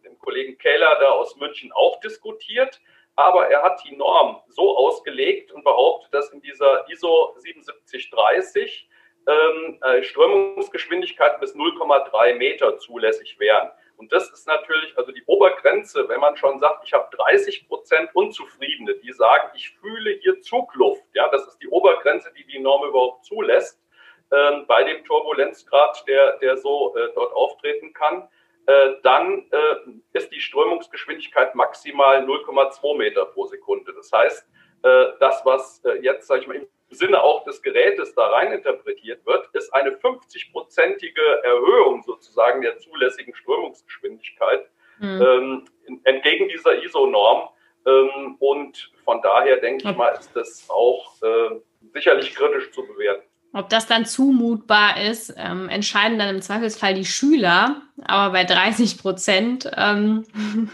dem 0.03 0.17
Kollegen 0.19 0.57
Kähler 0.57 0.97
da 0.99 1.09
aus 1.09 1.35
München 1.35 1.71
auch 1.73 1.99
diskutiert 1.99 2.79
aber 3.15 3.49
er 3.49 3.63
hat 3.63 3.81
die 3.85 3.95
Norm 3.95 4.41
so 4.49 4.77
ausgelegt 4.77 5.51
und 5.51 5.63
behauptet, 5.63 6.13
dass 6.13 6.29
in 6.31 6.41
dieser 6.41 6.87
ISO 6.89 7.33
7730 7.37 8.89
ähm, 9.27 9.79
äh, 9.81 10.03
Strömungsgeschwindigkeiten 10.03 11.39
bis 11.39 11.55
0,3 11.55 12.35
Meter 12.35 12.77
zulässig 12.77 13.39
wären. 13.39 13.71
Und 13.97 14.11
das 14.11 14.29
ist 14.29 14.45
natürlich 14.45 14.97
also 14.97 15.11
die 15.11 15.23
Obergrenze, 15.25 16.07
wenn 16.09 16.19
man 16.19 16.35
schon 16.35 16.59
sagt, 16.59 16.83
ich 16.85 16.93
habe 16.93 17.07
30 17.15 17.67
Prozent 17.67 18.09
Unzufriedene, 18.13 18.95
die 18.95 19.13
sagen, 19.13 19.49
ich 19.55 19.69
fühle 19.79 20.11
hier 20.21 20.41
Zugluft. 20.41 21.03
Ja, 21.13 21.29
das 21.29 21.47
ist 21.47 21.59
die 21.59 21.69
Obergrenze, 21.69 22.31
die 22.37 22.45
die 22.45 22.59
Norm 22.59 22.87
überhaupt 22.87 23.25
zulässt, 23.25 23.81
ähm, 24.31 24.65
bei 24.67 24.83
dem 24.83 25.03
Turbulenzgrad, 25.05 26.03
der, 26.07 26.37
der 26.39 26.57
so 26.57 26.95
äh, 26.97 27.09
dort 27.15 27.33
auftreten 27.33 27.93
kann. 27.93 28.27
Äh, 28.67 28.95
dann 29.03 29.45
äh, 29.51 30.17
ist 30.17 30.31
die 30.31 30.39
Strömungsgeschwindigkeit 30.39 31.53
maximal 31.55 32.23
0,2 32.23 32.97
Meter 32.97 33.25
pro 33.25 33.45
Sekunde. 33.45 33.93
Das 33.93 34.11
heißt, 34.11 34.47
äh, 34.83 35.05
das, 35.19 35.41
was 35.45 35.83
jetzt, 36.01 36.27
sage 36.27 36.41
ich 36.41 36.47
mal, 36.47 36.55
im 36.55 36.67
Sinne 36.89 37.21
auch 37.21 37.43
des 37.43 37.61
Gerätes 37.61 38.13
da 38.15 38.27
rein 38.27 38.51
interpretiert 38.51 39.25
wird, 39.25 39.49
ist 39.53 39.73
eine 39.73 39.91
50-prozentige 39.91 41.43
Erhöhung 41.43 42.03
sozusagen 42.03 42.61
der 42.61 42.77
zulässigen 42.77 43.35
Strömungsgeschwindigkeit 43.35 44.69
mhm. 44.99 45.21
ähm, 45.21 45.99
entgegen 46.03 46.47
dieser 46.49 46.81
ISO-Norm. 46.83 47.49
Ähm, 47.85 48.35
und 48.39 48.91
von 49.03 49.21
daher 49.21 49.57
denke 49.57 49.89
ich 49.89 49.95
mal, 49.95 50.09
ist 50.09 50.35
das 50.35 50.67
auch 50.69 51.21
äh, 51.21 51.59
sicherlich 51.93 52.33
kritisch 52.33 52.71
zu 52.71 52.85
bewerten. 52.85 53.27
Ob 53.53 53.69
das 53.69 53.87
dann 53.87 54.05
zumutbar 54.05 55.01
ist, 55.01 55.33
ähm, 55.37 55.69
entscheiden 55.69 56.19
dann 56.19 56.35
im 56.35 56.41
Zweifelsfall 56.41 56.93
die 56.93 57.05
Schüler. 57.05 57.81
Aber 58.07 58.33
bei 58.33 58.43
30 58.43 59.01
Prozent 59.01 59.69
ähm, 59.75 60.25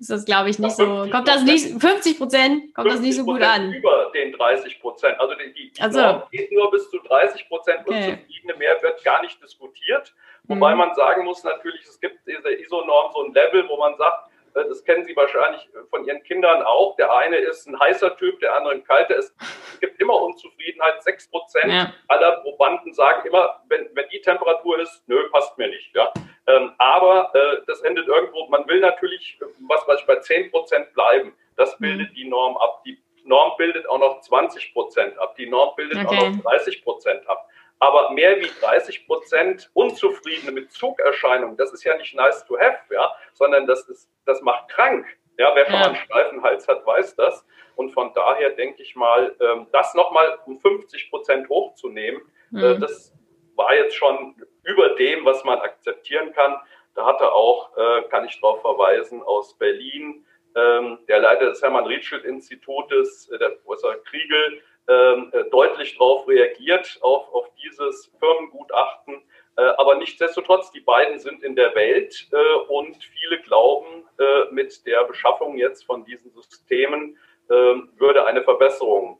ist 0.00 0.10
das, 0.10 0.24
glaube 0.24 0.50
ich, 0.50 0.58
nicht 0.58 0.76
so. 0.76 1.08
Kommt 1.10 1.28
das 1.28 1.42
nicht 1.42 1.80
50 1.80 2.18
Prozent? 2.18 2.74
Kommt 2.74 2.90
das 2.90 3.00
nicht 3.00 3.16
so 3.16 3.24
gut 3.24 3.42
an? 3.42 3.72
Über 3.72 4.10
den 4.14 4.32
30 4.32 4.80
Prozent. 4.80 5.18
Also 5.18 5.34
die, 5.34 5.72
die 5.72 5.80
also. 5.80 6.22
geht 6.30 6.52
nur 6.52 6.70
bis 6.70 6.88
zu 6.90 6.98
30 6.98 7.48
Prozent 7.48 7.80
okay. 7.86 8.10
unzufriedene 8.10 8.54
mehr 8.56 8.76
wird 8.82 9.02
gar 9.04 9.22
nicht 9.22 9.42
diskutiert. 9.42 10.14
Wobei 10.44 10.72
mhm. 10.72 10.78
man 10.78 10.94
sagen 10.94 11.24
muss, 11.24 11.42
natürlich, 11.44 11.82
es 11.82 11.98
gibt 12.00 12.18
diese 12.26 12.52
ISO-Norm 12.52 13.12
so 13.14 13.24
ein 13.24 13.32
Level, 13.32 13.66
wo 13.68 13.78
man 13.78 13.96
sagt, 13.96 14.30
das 14.54 14.84
kennen 14.84 15.04
Sie 15.04 15.16
wahrscheinlich 15.16 15.68
von 15.90 16.04
Ihren 16.04 16.22
Kindern 16.22 16.62
auch. 16.62 16.96
Der 16.96 17.12
eine 17.12 17.36
ist 17.36 17.66
ein 17.66 17.78
heißer 17.78 18.16
Typ, 18.16 18.38
der 18.40 18.54
andere 18.54 18.74
ein 18.74 18.84
kalter. 18.84 19.16
Es 19.18 19.34
gibt 19.80 20.00
immer 20.00 20.20
Unzufriedenheit. 20.22 21.02
Sechs 21.02 21.28
Prozent 21.28 21.72
ja. 21.72 21.92
aller 22.08 22.40
Probanden 22.42 22.92
sagen 22.94 23.26
immer, 23.26 23.62
wenn, 23.68 23.88
wenn 23.94 24.08
die 24.10 24.20
Temperatur 24.20 24.78
ist, 24.80 25.02
nö, 25.08 25.28
passt 25.30 25.58
mir 25.58 25.68
nicht. 25.68 25.94
Ja? 25.94 26.12
Ähm, 26.46 26.72
aber 26.78 27.30
äh, 27.34 27.62
das 27.66 27.80
endet 27.82 28.06
irgendwo. 28.06 28.46
Man 28.48 28.66
will 28.68 28.80
natürlich, 28.80 29.38
was 29.68 29.86
weiß 29.88 30.00
ich, 30.00 30.06
bei 30.06 30.16
zehn 30.16 30.50
Prozent 30.50 30.92
bleiben. 30.94 31.34
Das 31.56 31.78
mhm. 31.80 31.84
bildet 31.84 32.16
die 32.16 32.28
Norm 32.28 32.56
ab. 32.56 32.82
Die 32.84 32.98
Norm 33.24 33.56
bildet 33.56 33.88
auch 33.88 33.98
noch 33.98 34.20
20 34.20 34.72
Prozent 34.72 35.18
ab. 35.18 35.34
Die 35.36 35.46
Norm 35.46 35.74
bildet 35.76 36.04
okay. 36.04 36.16
auch 36.16 36.30
noch 36.30 36.42
30 36.42 36.84
Prozent 36.84 37.28
ab. 37.28 37.48
Aber 37.78 38.10
mehr 38.10 38.40
wie 38.40 38.50
30 38.60 39.06
Prozent 39.06 39.70
Unzufriedene 39.74 40.52
mit 40.52 40.72
Zugerscheinungen, 40.72 41.56
das 41.56 41.72
ist 41.72 41.84
ja 41.84 41.96
nicht 41.96 42.14
nice 42.14 42.44
to 42.46 42.58
have, 42.58 42.78
ja, 42.90 43.12
sondern 43.34 43.66
das 43.66 43.88
ist, 43.88 44.08
das 44.26 44.40
macht 44.42 44.68
krank. 44.68 45.06
Ja, 45.36 45.50
wer 45.54 45.66
schon 45.66 45.74
ja. 45.74 45.86
einen 45.86 45.96
steifen 45.96 46.42
Hals 46.42 46.68
hat, 46.68 46.86
weiß 46.86 47.16
das. 47.16 47.44
Und 47.76 47.90
von 47.90 48.12
daher 48.14 48.50
denke 48.50 48.82
ich 48.82 48.94
mal, 48.94 49.34
ähm, 49.40 49.66
das 49.72 49.94
nochmal 49.94 50.38
um 50.46 50.58
50 50.60 51.10
Prozent 51.10 51.48
hochzunehmen, 51.48 52.22
äh, 52.52 52.74
mhm. 52.74 52.80
das 52.80 53.12
war 53.56 53.74
jetzt 53.74 53.96
schon 53.96 54.36
über 54.62 54.90
dem, 54.90 55.24
was 55.24 55.44
man 55.44 55.58
akzeptieren 55.58 56.32
kann. 56.32 56.56
Da 56.94 57.04
hatte 57.06 57.32
auch, 57.32 57.76
äh, 57.76 58.02
kann 58.08 58.24
ich 58.24 58.40
darauf 58.40 58.60
verweisen, 58.60 59.22
aus 59.22 59.58
Berlin, 59.58 60.24
ähm, 60.56 60.98
der 61.08 61.18
Leiter 61.18 61.46
des 61.46 61.62
Hermann-Rietschel-Institutes, 61.62 63.28
äh, 63.30 63.38
der 63.38 63.50
Professor 63.50 63.96
Kriegel, 64.04 64.62
ähm, 64.88 65.30
äh, 65.32 65.44
deutlich 65.50 65.96
darauf 65.96 66.28
reagiert, 66.28 66.98
auf, 67.00 67.32
auf 67.32 67.46
dieses 67.62 68.12
Firmengutachten. 68.18 69.22
Äh, 69.56 69.62
aber 69.62 69.96
nichtsdestotrotz, 69.96 70.70
die 70.72 70.80
beiden 70.80 71.18
sind 71.18 71.42
in 71.42 71.56
der 71.56 71.74
Welt 71.74 72.28
äh, 72.32 72.54
und 72.68 72.96
viele 73.02 73.40
glauben, 73.42 74.04
äh, 74.18 74.52
mit 74.52 74.84
der 74.86 75.04
Beschaffung 75.04 75.56
jetzt 75.56 75.84
von 75.84 76.04
diesen 76.04 76.30
Systemen 76.32 77.16
ähm, 77.50 77.90
würde 77.98 78.24
eine 78.24 78.42
Verbesserung, 78.42 79.18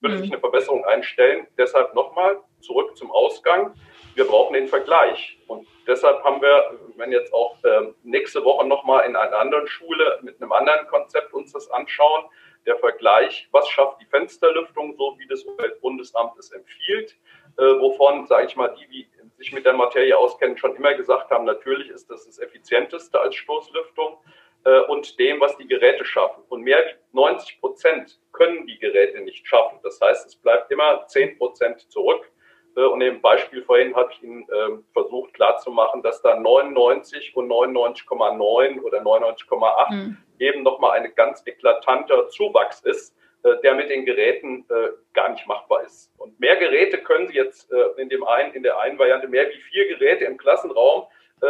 würde 0.00 0.16
mhm. 0.16 0.20
sich 0.20 0.32
eine 0.32 0.40
Verbesserung 0.40 0.84
einstellen. 0.86 1.46
Deshalb 1.58 1.94
nochmal 1.94 2.38
zurück 2.60 2.96
zum 2.96 3.10
Ausgang. 3.10 3.74
Wir 4.14 4.24
brauchen 4.24 4.54
den 4.54 4.68
Vergleich. 4.68 5.38
Und 5.46 5.66
deshalb 5.86 6.24
haben 6.24 6.40
wir, 6.40 6.78
wenn 6.96 7.12
jetzt 7.12 7.32
auch 7.32 7.56
ähm, 7.64 7.94
nächste 8.02 8.42
Woche 8.42 8.66
nochmal 8.66 9.06
in 9.06 9.16
einer 9.16 9.38
anderen 9.38 9.66
Schule 9.68 10.18
mit 10.22 10.40
einem 10.40 10.50
anderen 10.50 10.86
Konzept 10.88 11.34
uns 11.34 11.52
das 11.52 11.70
anschauen, 11.70 12.24
der 12.68 12.76
Vergleich, 12.76 13.48
was 13.50 13.68
schafft 13.68 14.00
die 14.00 14.06
Fensterlüftung, 14.06 14.94
so 14.96 15.16
wie 15.18 15.26
das 15.26 15.42
Umweltbundesamt 15.42 16.38
es 16.38 16.52
empfiehlt, 16.52 17.16
äh, 17.56 17.62
wovon, 17.62 18.26
sage 18.26 18.46
ich 18.46 18.56
mal, 18.56 18.74
die, 18.78 18.86
die 18.88 19.08
sich 19.38 19.52
mit 19.52 19.64
der 19.64 19.72
Materie 19.72 20.16
auskennen, 20.16 20.58
schon 20.58 20.76
immer 20.76 20.94
gesagt 20.94 21.30
haben, 21.30 21.44
natürlich 21.44 21.88
ist 21.88 22.10
das 22.10 22.26
das 22.26 22.38
effizienteste 22.38 23.18
als 23.18 23.34
Stoßlüftung 23.36 24.18
äh, 24.64 24.80
und 24.80 25.18
dem, 25.18 25.40
was 25.40 25.56
die 25.56 25.66
Geräte 25.66 26.04
schaffen. 26.04 26.44
Und 26.48 26.62
mehr 26.62 26.78
als 26.78 26.90
90 27.12 27.60
Prozent 27.60 28.20
können 28.32 28.66
die 28.66 28.78
Geräte 28.78 29.20
nicht 29.20 29.46
schaffen. 29.46 29.78
Das 29.82 30.00
heißt, 30.00 30.26
es 30.26 30.36
bleibt 30.36 30.70
immer 30.70 31.06
10 31.06 31.38
Prozent 31.38 31.90
zurück. 31.90 32.30
Äh, 32.78 32.84
und 32.84 33.00
im 33.00 33.20
Beispiel 33.20 33.62
vorhin 33.62 33.94
habe 33.94 34.12
ich 34.12 34.22
Ihnen 34.22 34.42
äh, 34.42 34.78
versucht 34.92 35.34
klarzumachen, 35.34 36.02
dass 36.02 36.22
da 36.22 36.36
99 36.38 37.36
und 37.36 37.50
99,9 37.50 38.80
oder 38.82 39.02
99,8 39.02 39.92
mhm. 39.92 40.16
eben 40.38 40.62
nochmal 40.62 40.98
ein 40.98 41.12
ganz 41.14 41.42
eklatanter 41.44 42.28
Zuwachs 42.28 42.80
ist, 42.80 43.16
äh, 43.42 43.56
der 43.62 43.74
mit 43.74 43.90
den 43.90 44.04
Geräten 44.04 44.64
äh, 44.70 44.90
gar 45.12 45.30
nicht 45.30 45.46
machbar 45.46 45.82
ist. 45.82 46.12
Und 46.18 46.38
mehr 46.38 46.56
Geräte 46.56 46.98
können 46.98 47.26
Sie 47.26 47.34
jetzt 47.34 47.70
äh, 47.72 48.00
in, 48.00 48.08
dem 48.08 48.24
einen, 48.24 48.54
in 48.54 48.62
der 48.62 48.78
einen 48.78 48.98
Variante, 48.98 49.26
mehr 49.26 49.48
wie 49.48 49.60
vier 49.70 49.88
Geräte 49.88 50.24
im 50.24 50.38
Klassenraum, 50.38 51.04
äh, 51.42 51.46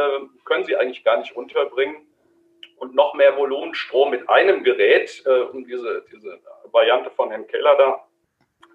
können 0.46 0.64
Sie 0.64 0.76
eigentlich 0.76 1.04
gar 1.04 1.18
nicht 1.18 1.36
unterbringen. 1.36 2.06
Und 2.76 2.94
noch 2.94 3.14
mehr 3.14 3.36
Volumenstrom 3.36 4.12
mit 4.12 4.28
einem 4.30 4.62
Gerät, 4.62 5.24
um 5.52 5.66
diese, 5.66 6.04
diese 6.12 6.38
Variante 6.70 7.10
von 7.10 7.28
Herrn 7.28 7.48
Keller 7.48 7.74
da 7.76 8.07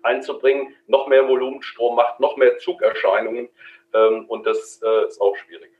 einzubringen. 0.03 0.75
Noch 0.87 1.07
mehr 1.07 1.27
Volumenstrom 1.27 1.95
macht 1.95 2.19
noch 2.19 2.37
mehr 2.37 2.57
Zugerscheinungen 2.59 3.49
ähm, 3.93 4.25
und 4.27 4.45
das 4.45 4.81
äh, 4.83 5.07
ist 5.07 5.21
auch 5.21 5.35
schwierig. 5.37 5.71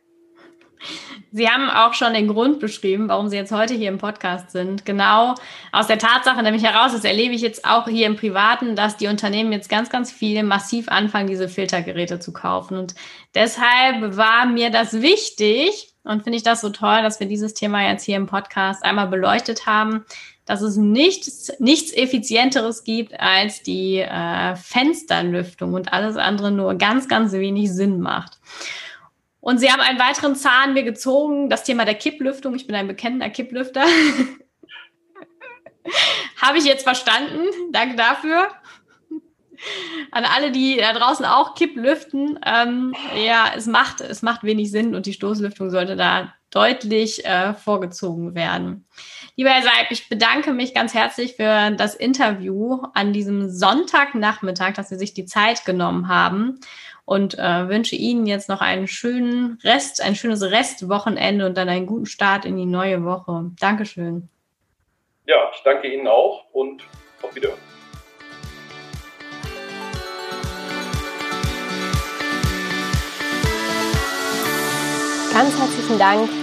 Sie 1.31 1.49
haben 1.49 1.69
auch 1.69 1.93
schon 1.93 2.13
den 2.13 2.27
Grund 2.27 2.59
beschrieben, 2.59 3.07
warum 3.07 3.29
Sie 3.29 3.37
jetzt 3.37 3.51
heute 3.51 3.73
hier 3.73 3.89
im 3.89 3.97
Podcast 3.97 4.51
sind. 4.51 4.85
Genau 4.85 5.33
aus 5.71 5.87
der 5.87 5.97
Tatsache 5.97 6.43
nämlich 6.43 6.63
heraus, 6.63 6.91
das 6.91 7.05
erlebe 7.05 7.33
ich 7.33 7.41
jetzt 7.41 7.65
auch 7.65 7.87
hier 7.87 8.05
im 8.05 8.17
Privaten, 8.17 8.75
dass 8.75 8.97
die 8.97 9.07
Unternehmen 9.07 9.51
jetzt 9.51 9.69
ganz, 9.69 9.89
ganz 9.89 10.11
viel 10.11 10.43
massiv 10.43 10.89
anfangen, 10.89 11.27
diese 11.27 11.49
Filtergeräte 11.49 12.19
zu 12.19 12.33
kaufen. 12.33 12.77
Und 12.77 12.95
deshalb 13.33 14.17
war 14.17 14.45
mir 14.45 14.69
das 14.69 15.01
wichtig 15.01 15.93
und 16.03 16.23
finde 16.23 16.37
ich 16.37 16.43
das 16.43 16.61
so 16.61 16.69
toll, 16.69 17.01
dass 17.01 17.19
wir 17.19 17.27
dieses 17.27 17.53
Thema 17.53 17.87
jetzt 17.87 18.03
hier 18.03 18.17
im 18.17 18.27
Podcast 18.27 18.83
einmal 18.83 19.07
beleuchtet 19.07 19.65
haben, 19.65 20.05
dass 20.45 20.61
es 20.61 20.77
nichts, 20.77 21.51
nichts 21.59 21.93
Effizienteres 21.93 22.83
gibt 22.83 23.19
als 23.19 23.63
die 23.63 23.99
äh, 23.99 24.55
Fensterlüftung 24.55 25.73
und 25.73 25.93
alles 25.93 26.17
andere 26.17 26.51
nur 26.51 26.75
ganz, 26.75 27.07
ganz 27.07 27.31
wenig 27.33 27.71
Sinn 27.71 28.01
macht. 28.01 28.39
Und 29.39 29.59
sie 29.59 29.71
haben 29.71 29.81
einen 29.81 29.99
weiteren 29.99 30.35
Zahn 30.35 30.73
mir 30.73 30.83
gezogen, 30.83 31.49
das 31.49 31.63
Thema 31.63 31.85
der 31.85 31.95
Kipplüftung. 31.95 32.55
Ich 32.55 32.65
bin 32.65 32.75
ein 32.75 32.87
bekennender 32.87 33.29
Kipplüfter. 33.29 33.83
Habe 36.41 36.57
ich 36.57 36.65
jetzt 36.65 36.83
verstanden. 36.83 37.45
Danke 37.71 37.95
dafür. 37.95 38.47
An 40.11 40.25
alle, 40.25 40.51
die 40.51 40.77
da 40.77 40.93
draußen 40.93 41.25
auch 41.25 41.55
Kipplüften, 41.55 42.39
ähm, 42.45 42.93
ja, 43.15 43.51
es 43.55 43.65
macht, 43.65 44.01
es 44.01 44.21
macht 44.21 44.43
wenig 44.43 44.71
Sinn 44.71 44.95
und 44.95 45.05
die 45.05 45.13
Stoßlüftung 45.13 45.69
sollte 45.69 45.95
da 45.95 46.33
deutlich 46.53 47.25
äh, 47.25 47.53
vorgezogen 47.53 48.35
werden. 48.35 48.85
Lieber 49.35 49.49
Herr 49.49 49.63
Seib, 49.63 49.89
ich 49.89 50.07
bedanke 50.07 50.53
mich 50.53 50.75
ganz 50.75 50.93
herzlich 50.93 51.35
für 51.35 51.71
das 51.71 51.95
Interview 51.95 52.83
an 52.93 53.11
diesem 53.11 53.49
Sonntagnachmittag, 53.49 54.73
dass 54.73 54.89
Sie 54.89 54.97
sich 54.97 55.15
die 55.15 55.25
Zeit 55.25 55.65
genommen 55.65 56.07
haben 56.07 56.59
und 57.05 57.37
äh, 57.39 57.67
wünsche 57.67 57.95
Ihnen 57.95 58.27
jetzt 58.27 58.49
noch 58.49 58.61
einen 58.61 58.87
schönen 58.87 59.57
Rest, 59.63 60.01
ein 60.01 60.15
schönes 60.15 60.43
Restwochenende 60.43 61.47
und 61.47 61.57
dann 61.57 61.69
einen 61.69 61.87
guten 61.87 62.05
Start 62.05 62.45
in 62.45 62.55
die 62.55 62.67
neue 62.67 63.03
Woche. 63.03 63.51
Dankeschön. 63.59 64.29
Ja, 65.25 65.49
ich 65.55 65.61
danke 65.63 65.91
Ihnen 65.91 66.07
auch 66.07 66.45
und 66.51 66.83
auf 67.23 67.35
Wiedersehen. 67.35 67.57
Ganz 75.33 75.59
herzlichen 75.59 75.97
Dank 75.97 76.42